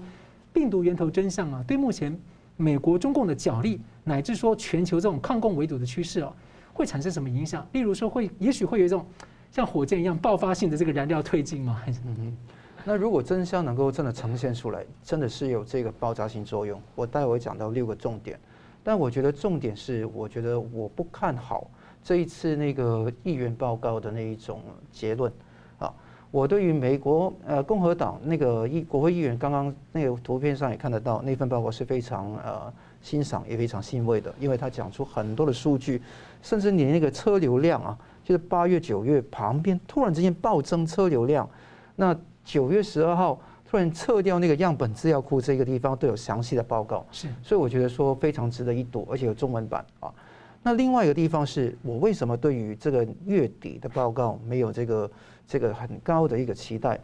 [0.54, 1.64] 病毒源头真相啊？
[1.68, 2.16] 对目前
[2.56, 6.32] 美国中共的角力，乃至说全球这种抗共围堵的趋势哦，
[6.72, 7.68] 会产生什么影响？
[7.72, 9.04] 例如说会，也许会有一种
[9.50, 11.82] 像火箭一样爆发性的这个燃料推进吗？
[11.84, 12.38] 还是嗯？
[12.88, 16.80] 那如果真相能够真的呈现出来，真的是有这个爆炸性作用。
[16.94, 18.40] 我待会讲到六个重点，
[18.84, 21.68] 但我觉得重点是，我觉得我不看好
[22.04, 24.62] 这一次那个议员报告的那一种
[24.92, 25.34] 结论
[25.80, 25.92] 啊。
[26.30, 32.72] 我对于美国呃共和党那个议国会议员刚刚那个图片上也看得到那份报告是非常呃
[33.02, 36.00] 欣赏也非常欣慰的，因为他讲出很多的数据，
[36.44, 41.50] 甚至连那个车流量啊，就是八月九月旁边突然之间暴增车流量，
[41.96, 42.16] 那。
[42.46, 50.14] 九月十二号突然撤掉那个样本资料库，这个地方都有详细的报告，是，所以我觉得说非常值得一读，而且有中文版啊。
[50.62, 55.12] 那另外一个地方是我为什么对于这个月底的报告没有这个
[55.48, 57.00] 这个很高的一个期待？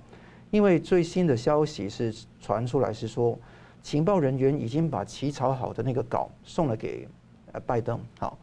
[0.52, 3.38] 因为最新的消息是传出来是说，
[3.82, 7.08] 情报人员已经把起草好的那个稿送了给
[7.52, 8.00] 呃拜登。
[8.20, 8.38] 好，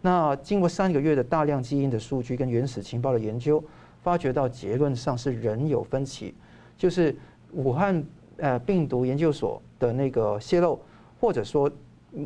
[0.00, 3.62] 那经过三个月的大量基因的数据跟原始情报的研究，
[4.02, 6.34] 发觉到结论上是仍有分歧。
[6.76, 7.14] 就是
[7.52, 8.04] 武汉
[8.38, 10.80] 呃病毒研究所的那个泄露，
[11.20, 11.70] 或者说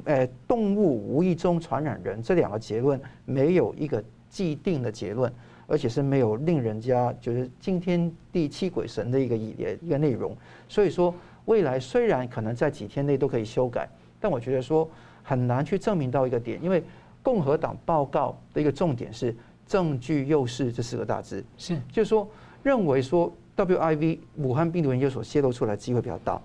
[0.04, 5.32] 呃动物无意中传染人这两个结论没有一个既定的结论，
[5.66, 10.36] 而且是没有令人家就是惊天地泣鬼神的一个一一个内容。
[10.68, 13.88] 所以说未来虽然可能在几天内都可以修改，
[14.18, 14.88] 但我觉得说
[15.22, 16.82] 很难去证明到一个点，因为
[17.22, 19.36] 共和党报告的一个重点是
[19.66, 22.26] 证据优势这四个大字，是就是说
[22.62, 23.30] 认为说。
[23.64, 26.40] WIV 武汉病毒研究所泄露出来机会比较大，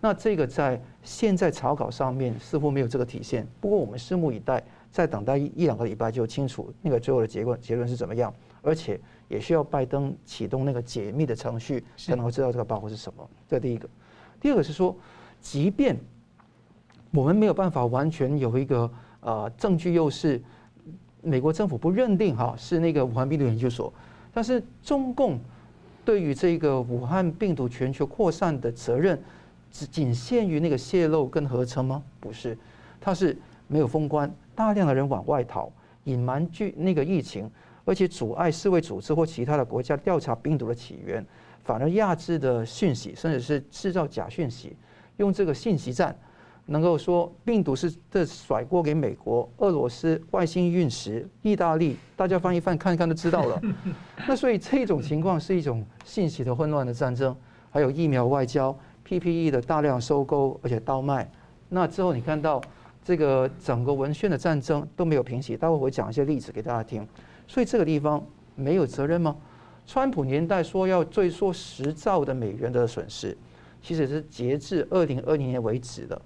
[0.00, 3.46] 那这个在现在草稿上面似乎没有这个体现。
[3.60, 13.28] 不过我们拭目以待，再等待一一两个礼拜就清楚那个最后的结论结论是怎么样，而且也需要拜登启动那个解密的程序才能够知道这个报告是什么。
[13.48, 13.88] 这第一个，
[14.38, 14.94] 第二个是说，
[15.40, 15.96] 即便
[17.12, 18.90] 我们没有办法完全有一个
[19.20, 20.40] 呃证据优势，
[21.22, 23.90] 美国政府不认定哈是那个武汉病毒研究所，
[24.34, 25.38] 但是中共。
[26.08, 29.22] 对于这个武汉病毒全球扩散的责任，
[29.70, 32.02] 只仅限于那个泄露跟合成吗？
[32.18, 32.56] 不是，
[32.98, 33.36] 它是
[33.66, 35.70] 没有封关，大量的人往外逃，
[36.04, 37.50] 隐瞒剧那个疫情，
[37.84, 41.22] 而且阻碍世卫组织或其他的国家调查病毒的起源，
[41.62, 44.74] 反而压制的讯息，甚至是制造假讯息，
[45.18, 46.18] 用这个信息战。
[46.70, 53.60] 能够说病毒是这甩锅给美国、俄罗斯、外星陨石、意大利，大家翻一翻看一看就知道了。
[54.28, 57.34] 那所以这种情况是一种信息的混乱的战争，
[57.70, 61.30] 还有疫苗外交、PPE 的大量收购而且倒卖。
[61.70, 62.60] 那之后你看到
[63.02, 67.06] 这个整个文宣的战争都没有平息，待会我会讲一些例子给大家听。
[67.46, 68.22] 所以这个地方
[68.54, 69.34] 没有责任吗？
[69.86, 73.34] 川普年代说要追溯十兆的美元的损失，
[73.80, 76.20] 其实是截至二零二零年为止的。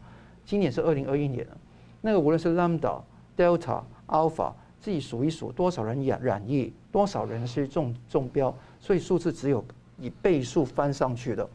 [0.44, 1.56] 今年是二零二一年了，
[2.00, 3.00] 那个无论是 Lambda、
[3.36, 9.64] Delta、Alpha，自己数一数多少人染染疫，多少人是中中标，所以数字只有
[9.98, 11.48] 以倍数翻上去的，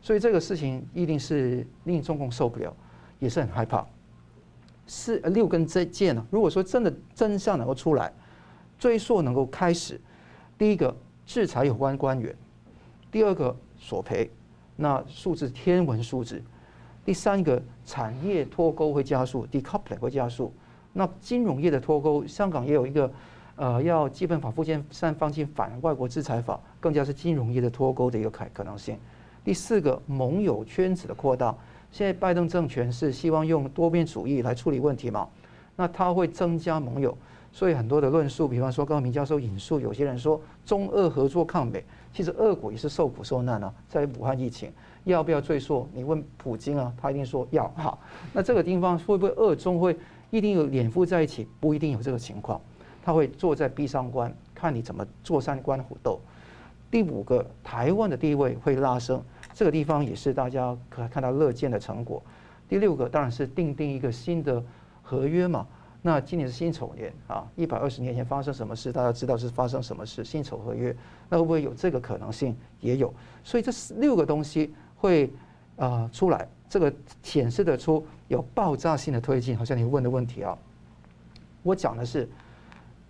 [0.00, 2.74] 所以这个事情一定是令中共受不了，
[3.18, 3.84] 也是很害怕。
[4.86, 8.12] 四六根这箭呢，如果说真的真相能够出来，
[8.78, 10.00] 追溯能够开始，
[10.56, 12.36] 第一个制裁有关官员，
[13.10, 14.30] 第二个索赔，
[14.76, 16.40] 那数字天文数字。
[17.06, 20.52] 第三个产业脱钩会加速，decoupling 会加速。
[20.92, 23.08] 那金融业的脱钩，香港也有一个，
[23.54, 28.98] 呃，要基本法附件三放进反外国制裁法，更加是金融业的脱钩的一个可可能性。
[29.44, 31.54] 第四个盟友圈子的扩大，
[31.92, 35.28] 现在拜登政权是希望用多边主义来处理问题嘛？
[35.76, 37.16] 那他会增加盟友，
[37.52, 41.84] 所以很多的论述，比方说刚刚明教授引述，有些人说中俄合作抗美，
[42.16, 44.72] 其实俄国也是受苦受难啊，在武汉疫情
[45.04, 45.86] 要不要赘述？
[45.92, 47.98] 你问普京啊，他一定说要哈。
[48.32, 49.94] 那这个地方会不会俄中会
[50.30, 51.46] 一定有脸谱在一起？
[51.60, 52.58] 不一定有这个情况，
[53.04, 56.18] 他会坐在壁上观，看你怎么坐山观虎斗。
[56.90, 59.22] 第五个，台湾的地位会拉升。
[59.52, 62.22] 这个地方也是大家可看到乐见的成果。
[62.66, 64.64] 第六个当然是订定一个新的
[65.02, 65.66] 合约嘛。
[66.06, 70.24] 那今年是辛丑年啊，一百二十年前发生什么事，大家知道是发生什么事？
[70.24, 70.94] 辛丑合约，
[71.28, 72.56] 那会不会有这个可能性？
[72.80, 73.12] 也有。
[73.42, 75.28] 所以这六个东西会
[75.74, 76.94] 啊出来，这个
[77.24, 79.58] 显示得出有爆炸性的推进。
[79.58, 80.56] 好像你问的问题啊，
[81.64, 82.28] 我讲的是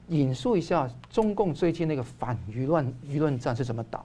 [0.09, 4.03] 引述一下中共最近那个反舆论舆论战是怎么打。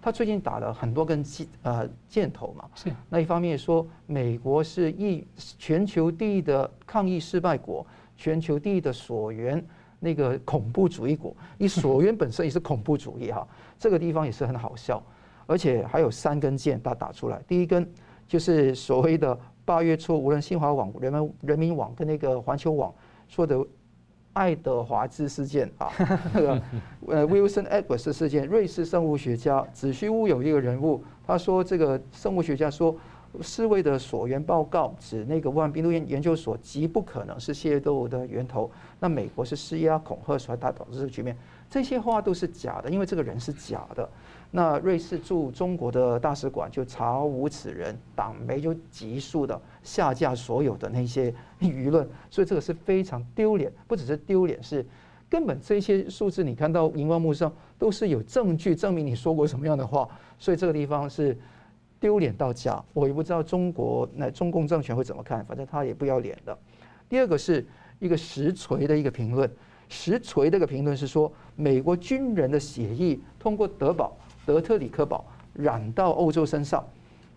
[0.00, 7.86] 他最近打了很多根箭呃箭头嘛，是那一方面说美国是一全球第一的抗疫失败国，
[8.22, 9.60] 全球第一的索源
[9.98, 13.44] 那个恐怖主义国， 你索源本身也是恐怖主义哈，
[13.76, 15.02] 这个地方也是很好笑，
[15.44, 17.84] 而且还有三根箭他打出来，第一根
[18.28, 22.94] 就是所谓的八月初，无论新华网、人民人民网跟那个环球网
[23.26, 23.60] 说的。
[24.34, 25.92] 爱德华兹事件啊，
[26.32, 26.62] 那个
[27.06, 32.96] 呃，Wilson Edwards 事件，瑞士生物学家子虚乌有一个人物，他说这个生物学家说，
[33.40, 38.70] 世卫的所源报告指那个武汉病毒研研究所极不可能是谢豆的源头，
[39.00, 41.36] 那美国是施压恐吓所以导致这个局面，
[41.70, 44.08] 这些话都是假的，因为这个人是假的。
[44.54, 54.84] 那瑞士驻中国的大使馆就查无此人，党媒就急速的下架所有的那些舆论，所以这个是非常丢脸，不只是丢脸，是
[55.30, 60.06] 根本这些数字你看到荧光幕上都是有证据证明你说过什么样的话，
[60.38, 61.34] 所以这个地方是
[62.02, 62.82] 丢脸到家。
[62.92, 66.58] 我也不知道中国那中共政权会怎么看，反正他也不要脸的。
[67.08, 67.64] 第二个是
[68.00, 69.48] 一个实锤的一个评论，
[69.88, 74.16] 实锤的一个评论是说美国军人的血液通过德堡。
[74.44, 76.84] 德特里克堡染到欧洲身上，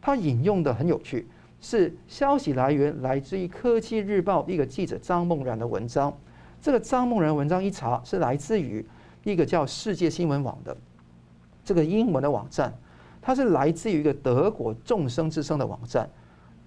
[0.01, 1.28] 他引用的很有趣，
[1.61, 6.11] 是消息来源来自于《科技日报》一个记者张梦然的文章。
[6.59, 8.84] 这个张梦然文章一查是来自于
[9.24, 10.76] 一个叫世界新闻网的
[11.63, 12.74] 这个英文的网站，
[13.26, 16.07] 它是来自于一个德国众生之声的网站，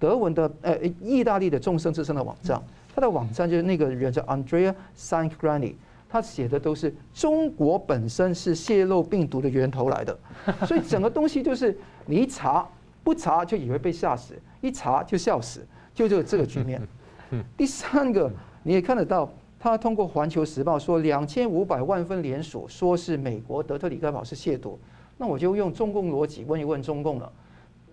[0.01, 2.61] 德文的呃意大利的众生之声的网站，
[2.93, 5.75] 它的网站就是那个人叫 Andrea Cinquegrani。
[6.11, 10.19] 他写的都是中国本身是泄露病毒的源头来的，
[10.67, 12.67] 所以整个东西就是你一查
[13.05, 15.61] 不查就以为被吓死，一查就笑死，
[15.95, 16.81] 就这这个局面。
[17.59, 18.33] 第三个
[18.63, 19.31] 你也看得到，
[19.61, 24.77] 他通过《环球时报》说两千五百万份连锁，说是美国德特里克堡是亵渎，
[25.19, 27.31] 那我就用中共逻辑问一问中共了：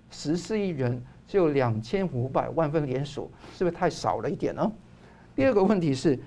[0.09, 4.71] 十四亿人就两千五百万份联署，是不是太少了一点呢？
[5.36, 6.17] 第二个问题是。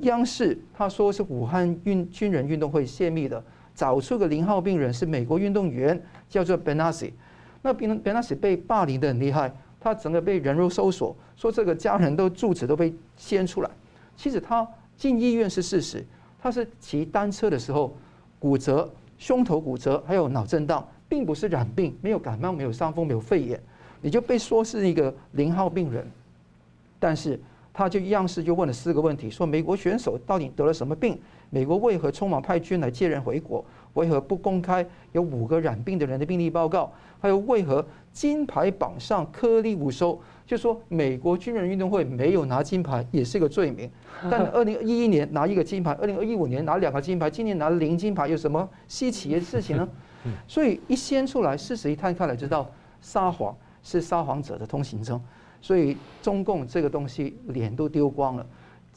[0.00, 3.42] 央视他说是武汉运军人运动会泄密的，
[3.74, 7.10] 找出个零号病人是美国运动员，叫做 Benassi。
[7.62, 13.70] 那 Benassi 被霸凌得很厉害，他整个被人肉搜索，说这个家人都住址都被掀出来。
[14.18, 14.68] 其实他
[14.98, 16.04] 进医院是事实，
[16.38, 17.96] 他是骑单车的时候
[18.38, 23.60] 骨折，胸头骨折，还有脑震荡，并不是染病，没有感冒，没有伤风，没有肺炎，
[24.00, 26.06] 你就被说是一个零号病人，
[26.98, 27.38] 但是。
[27.78, 31.20] 他就央视就问了四个问题，说美国选手到底得了什么病？
[31.50, 33.62] 美国为何匆忙派军来接人回国？
[33.92, 36.90] 为何不公开有五个染病的人的病例报告？
[37.20, 40.18] 还有为何金牌榜上颗粒无收？
[40.46, 43.90] 就说美国军人运动会没有拿金牌也是个罪名，
[44.30, 49.88] 但二零一一年拿一个金牌，二零一五年拿两个金牌，今年拿零金牌，有什么稀奇的事情呢？
[50.46, 52.70] 所以一掀出来，事实一摊开来，知道
[53.00, 55.20] 撒谎是撒谎者的通行证。
[55.60, 58.46] 所以中共这个东西脸都丢光了，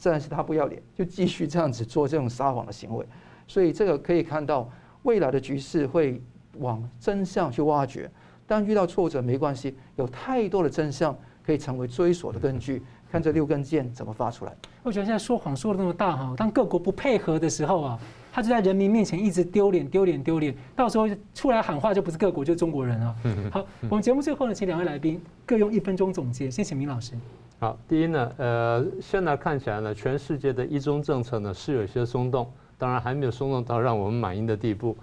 [0.00, 3.04] 但是他不要脸，就继续这样子做这种撒谎的行为。
[3.48, 4.70] 所以这个可以看到
[5.02, 6.22] 未来的局势会
[6.58, 8.08] 往真相去挖掘。
[8.46, 11.16] 但遇到挫折没关系，有太多的真相
[11.50, 12.80] 可以成为追索的根据。
[13.10, 14.52] 看这六根箭怎么发出来。
[14.84, 17.98] 我觉得现在说谎说的那么大哈，当各国不配合的时候啊。
[18.32, 23.16] 他就在人民面前一直丢脸丢脸丢脸，到时候出来喊话就不是各国，就是中国人了。
[23.50, 26.48] 好，我们节目最后呢，请两位来宾各用一分钟总结。
[26.48, 27.14] 先请明老师。
[27.58, 32.48] 好，第一呢，呃，现在看起来呢，全世界的一中政策呢是有些松动，
[32.78, 34.96] 当然还没有松动到让我们满意的地步。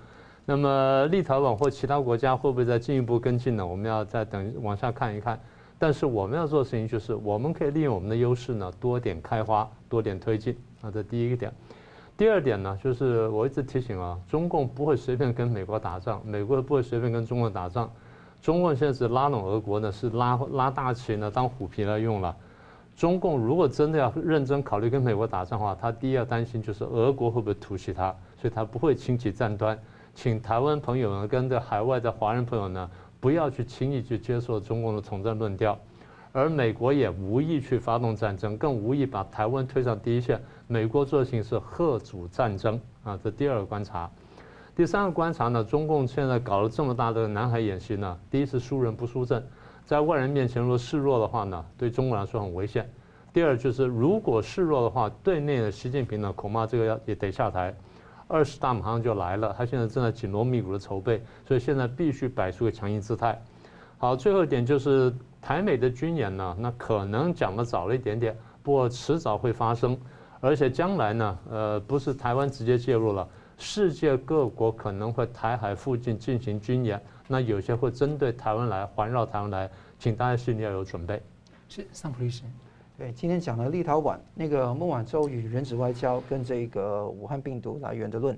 [0.46, 3.68] 那么立陶宛或其他国家会不会再进一步跟进呢？
[3.68, 5.38] 我们要再等往下看一看。
[5.80, 10.58] 但是我们要做的事情就是，我们可以利用我们的优势呢，多点开花，多点推进。
[10.82, 11.52] 啊，这第一个点。
[12.16, 17.92] 第二点呢，就是我一直提醒啊，中共不会随便跟美国打仗，美国不会随便跟中国打仗。
[18.42, 22.36] 中共现在是拉拢俄国呢，是拉拉大旗呢，当虎皮来用了。
[22.96, 29.78] 中共如果真的要认真考虑跟美国打仗的话，他第一要担心就是俄国会不会突袭他，所以他不会轻启战端。
[30.16, 32.90] 请台湾朋友呢，跟着海外的华人朋友呢，
[33.20, 35.78] 不要去轻易去接受中共的统战论调。
[36.34, 40.40] 而美国也无意去发动战争，更无意把台湾推上第一线。
[40.68, 44.10] 美国做的是吓阻战争啊，这第二个观察。
[44.76, 49.44] 第三个观察呢，中共现在搞了这么大的南海演习呢，第一是输人不输阵。
[49.84, 52.88] 在外人面前如果示弱的话呢，对中国来说很危险。
[53.34, 57.74] 第二就是如果示弱的话，对内的习近平呢，恐怕这个要也得下台。
[58.28, 63.42] 二十大马上就来了，他现在正在紧锣密鼓的筹备，所以现在必须摆出个强硬姿态。
[63.98, 69.98] 好，最后一点就是台美的军演呢，那可能讲的早了一点点，不过迟早会发生，
[70.40, 77.02] 而且将来呢，呃，不是台湾直接介入了，世界各国可能会台海附近进行军演。
[77.28, 81.22] 那有些会针对台湾来，环绕台湾来，请大家心里要有准备。
[81.68, 82.44] 是桑普律师，
[82.98, 88.36] 对，今天讲的立陶宛那个孟晚舟与人质外交跟这个武汉病毒来源的论，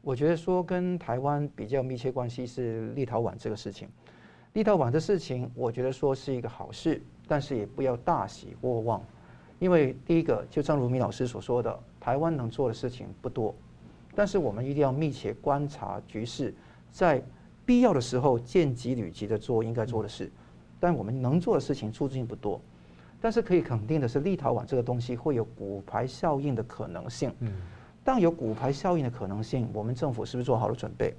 [0.00, 3.88] 我觉得说跟台湾比较密切关系是立陶宛这个事情。
[4.52, 9.02] 立陶宛的事情，我觉得说是一个好事，但是也不要大喜过望，
[9.58, 13.52] 因为第一个就正如米老师所说的，台湾能做的事情不多，
[14.14, 16.54] 但是我们一定要密切观察局势，
[16.92, 17.20] 在。
[17.64, 20.30] 必要的时候，见机履机的做应该做的事，
[20.78, 22.60] 但我们能做的事情促进不多。
[23.20, 27.32] 但是可以肯定的是，立陶宛这个东西会有骨牌效应的可能性。
[27.40, 27.52] 嗯，
[28.04, 31.14] 当有骨牌效应的可能性，我们政府是不是做好了准备？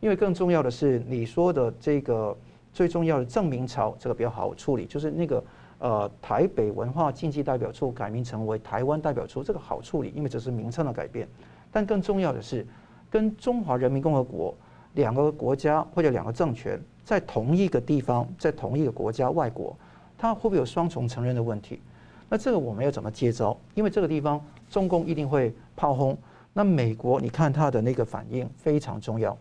[0.00, 2.36] 因为更重要的是，你说的这个
[2.72, 5.44] 最重要的证明朝这个比较好处理，就是那个
[5.78, 11.28] 呃台北文化经济代表处改名成为台湾代表处，这个好处理，因为这是名称的改变。
[11.72, 12.66] 但更重要的是，
[13.10, 14.54] 跟中华人民共和国。
[14.94, 19.76] 两个国家或者两个政权在同一个地方，在同一个国家外国，
[20.16, 21.80] 他会不会有双重承认的问题？
[22.28, 23.56] 那这个我们要怎么接招？
[23.74, 26.16] 因为这个地方中共一定会炮轰，
[26.52, 29.36] 那美国你看他的那个反应非常重要，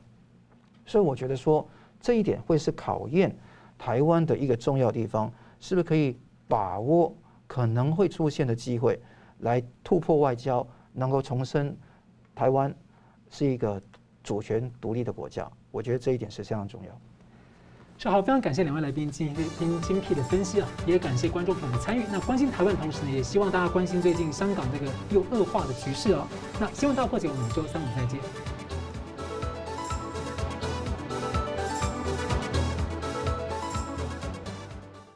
[0.85, 1.67] 所以我觉得说
[1.99, 3.35] 这一点会是考验
[3.77, 6.17] 台湾的一个重要地方，是不是可以
[6.47, 7.15] 把握
[7.47, 8.99] 可能会出现的机会，
[9.39, 11.75] 来突破外交，能够重申
[12.35, 12.73] 台湾
[13.29, 13.81] 是一个。
[14.23, 16.97] 主权独立的国家，我觉得这一点是非常重要。
[17.97, 22.03] 是好，非常感谢两位来宾进行精精辟的分析啊，也感谢观众朋友的参与。
[22.11, 26.27] 那关心台湾同时呢，也希望大家关心最近香港这个又恶化的局势哦。
[26.59, 28.19] 那新闻大破解，我们周三五再见。